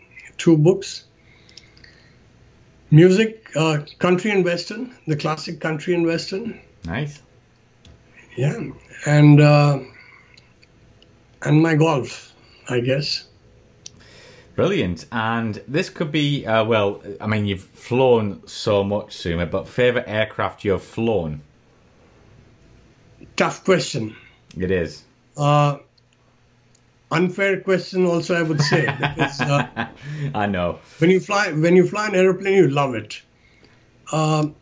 [0.46, 1.04] II books.
[2.90, 6.58] Music, uh, country and western, the classic country and western.
[6.84, 7.20] Nice.
[8.36, 8.58] Yeah,
[9.06, 9.78] and uh,
[11.42, 12.32] and my golf,
[12.68, 13.27] I guess.
[14.58, 15.06] Brilliant.
[15.12, 20.08] And this could be, uh, well, I mean, you've flown so much, Suma, but favourite
[20.08, 21.42] aircraft you've flown?
[23.36, 24.16] Tough question.
[24.58, 25.04] It is.
[25.36, 25.76] Uh,
[27.12, 29.86] unfair question, also I would say, because uh,
[30.34, 30.80] I know.
[30.98, 33.22] when you fly when you fly an aeroplane, you love it.
[34.10, 34.56] Um,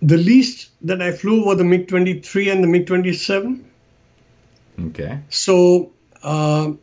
[0.00, 3.68] the least that I flew were the MiG 23 and the MiG 27.
[4.90, 5.18] Okay.
[5.30, 5.90] So
[6.22, 6.74] uh,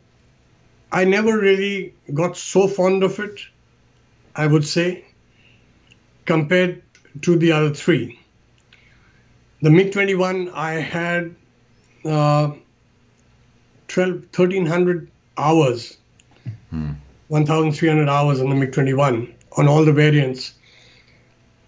[0.90, 3.40] I never really got so fond of it,
[4.34, 5.04] I would say,
[6.24, 6.82] compared
[7.22, 8.18] to the other three.
[9.60, 11.34] The MiG 21, I had
[12.04, 12.52] uh,
[13.88, 15.98] 12, 1300 hours,
[17.28, 20.54] 1300 hours on the MiG 21 on all the variants.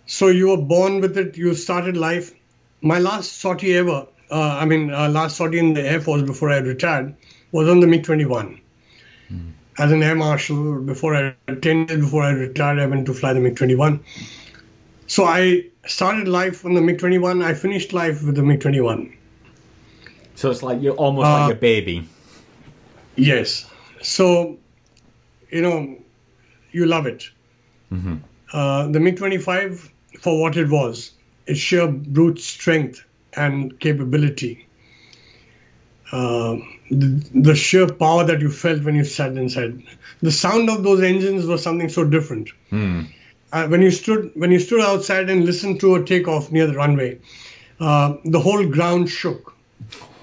[0.07, 2.33] So you were born with it, you started life.
[2.81, 6.51] My last sortie ever, uh, I mean, uh, last sortie in the Air Force before
[6.51, 7.15] I retired
[7.53, 8.61] was on the MiG 21.
[9.79, 13.33] As an air marshal, before I, 10 years before I retired, I went to fly
[13.33, 14.01] the MiG 21.
[15.07, 19.17] So I started life on the MiG 21, I finished life with the MiG 21.
[20.35, 22.09] So it's like you're almost Uh, like a baby.
[23.17, 23.67] Yes.
[24.03, 24.59] So,
[25.51, 25.99] you know,
[26.73, 27.29] you love it.
[27.93, 28.17] Mm-hmm.
[28.53, 29.91] Uh, the MiG 25,
[30.21, 31.13] for what it was,
[31.47, 33.05] its sheer brute strength
[33.35, 34.67] and capability,
[36.13, 36.57] uh,
[36.91, 39.83] the, the sheer power that you felt when you sat inside,
[40.23, 42.51] the sound of those engines was something so different.
[42.71, 43.03] Hmm.
[43.53, 46.75] Uh, when you stood when you stood outside and listened to a takeoff near the
[46.75, 47.19] runway,
[47.81, 49.55] uh, the whole ground shook.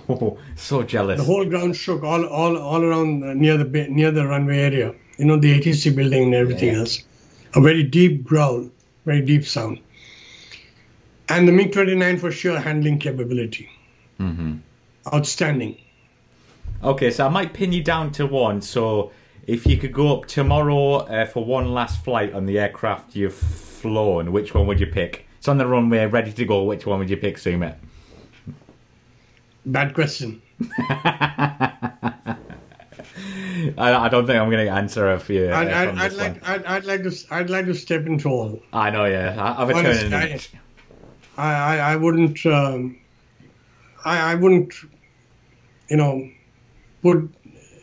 [0.10, 1.20] Oh, so jealous.
[1.20, 4.96] The whole ground shook all all all around uh, near the near the runway area.
[5.18, 6.80] You know the ATC building and everything Yeah.
[6.80, 7.04] else.
[7.56, 8.70] A very deep growl,
[9.06, 9.80] very deep sound.
[11.28, 13.70] And the MiG 29 for sure handling capability.
[14.18, 14.54] hmm
[15.14, 15.78] Outstanding.
[16.84, 18.62] Okay, so I might pin you down to one.
[18.62, 19.12] So
[19.46, 23.34] if you could go up tomorrow uh, for one last flight on the aircraft you've
[23.34, 25.26] flown, which one would you pick?
[25.38, 26.64] It's on the runway, ready to go.
[26.64, 27.76] Which one would you pick, Sumit?
[29.66, 30.42] Bad question.
[33.78, 35.50] I, don't think I'm going to answer a few.
[35.50, 36.48] Uh, I'd, I'd, I'd like.
[36.48, 38.62] I'd, I'd like to I'd like to step into all.
[38.74, 39.36] I know, yeah.
[39.38, 40.60] I, I've a Honestly,
[41.38, 42.98] I, I, I wouldn't um,
[44.06, 44.74] I, I wouldn't
[45.90, 46.30] you know
[47.02, 47.30] put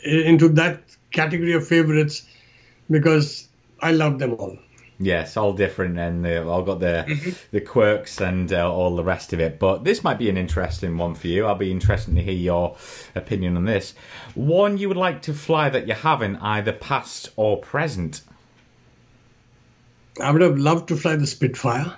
[0.04, 2.26] into that category of favorites
[2.90, 3.48] because
[3.80, 4.58] I love them all.
[5.00, 7.30] Yes, all different, and they've all got the Mm-hmm.
[7.50, 9.58] the quirks and uh, all the rest of it.
[9.58, 11.46] But this might be an interesting one for you.
[11.46, 12.76] I'll be interested to hear your
[13.14, 13.94] opinion on this.
[14.34, 18.22] One you would like to fly that you haven't, either past or present.
[20.22, 21.96] I would have loved to fly the Spitfire,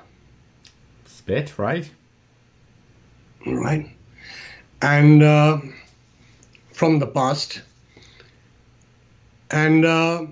[1.04, 1.90] Spit, right?
[3.46, 3.90] right?
[4.80, 5.58] And uh,
[6.76, 7.62] from the past.
[9.50, 10.26] And uh,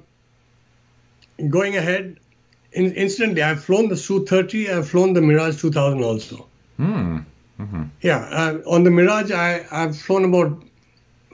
[1.48, 2.18] going ahead,
[2.72, 6.46] in, instantly, I've flown the Su 30, I've flown the Mirage 2000 also.
[6.76, 7.18] Hmm.
[8.02, 10.62] Yeah, uh, on the Mirage, I, I've flown about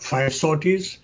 [0.01, 0.99] five sorties.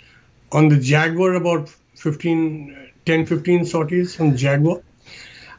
[0.52, 4.82] On the Jaguar, about 15, 10, 15 sorties on Jaguar.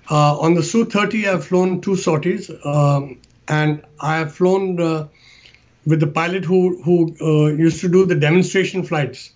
[0.10, 3.20] Uh, on the Su 30, I've flown two sorties, um,
[3.50, 5.08] and I have flown uh,
[5.88, 9.32] with the pilot who who uh, used to do the demonstration flights,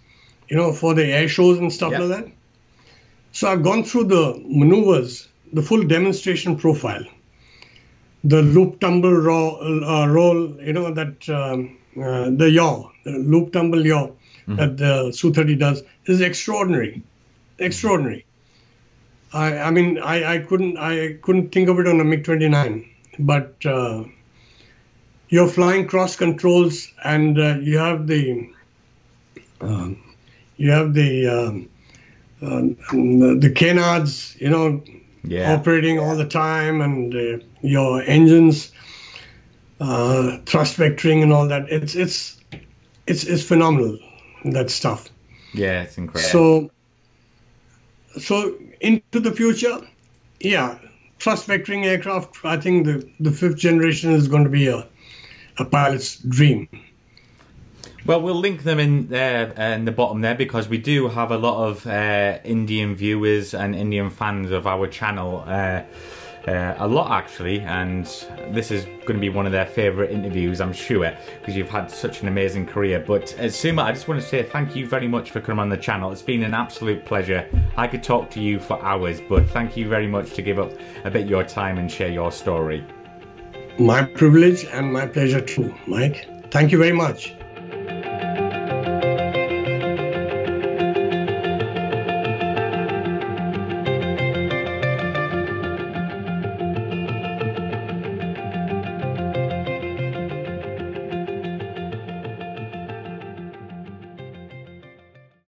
[0.49, 2.27] you know, for the air shows and stuff like that.
[3.31, 7.05] So I've gone through the maneuvers, the full demonstration profile,
[8.23, 13.53] the loop tumble roll, uh, roll you know, that um, uh, the yaw, the loop
[13.53, 14.09] tumble yaw
[14.47, 17.01] that the Su 30 does is extraordinary,
[17.59, 18.25] extraordinary.
[19.33, 22.89] I, I mean, I, I couldn't, I couldn't think of it on a MiG 29,
[23.19, 24.03] but uh,
[25.31, 28.49] you're flying cross controls and uh, you have the,
[29.61, 29.97] um,
[30.57, 31.69] you have the, um,
[32.43, 32.75] um,
[33.19, 34.83] the, the canards, you know,
[35.23, 35.53] Yeah.
[35.55, 38.71] operating all the time and uh, your engines
[39.79, 42.37] uh, thrust vectoring and all that it's it's
[43.07, 43.97] it's it's phenomenal
[44.45, 45.09] that stuff
[45.53, 46.29] Yeah, it's incredible.
[46.29, 46.71] so
[48.19, 49.79] so into the future
[50.39, 50.77] yeah
[51.19, 54.87] thrust vectoring aircraft, I think the, the fifth generation is going to be a,
[55.57, 56.67] a pilot's dream.
[58.05, 61.29] Well, we'll link them in there uh, in the bottom there because we do have
[61.29, 65.43] a lot of uh, Indian viewers and Indian fans of our channel.
[65.45, 65.83] Uh,
[66.47, 68.05] uh, a lot actually, and
[68.49, 71.91] this is going to be one of their favourite interviews, I'm sure, because you've had
[71.91, 72.99] such an amazing career.
[72.99, 75.69] But uh, Suma, I just want to say thank you very much for coming on
[75.69, 76.11] the channel.
[76.11, 77.47] It's been an absolute pleasure.
[77.77, 80.71] I could talk to you for hours, but thank you very much to give up
[81.03, 82.83] a bit your time and share your story.
[83.79, 86.27] My privilege and my pleasure too, Mike.
[86.51, 87.33] Thank you very much.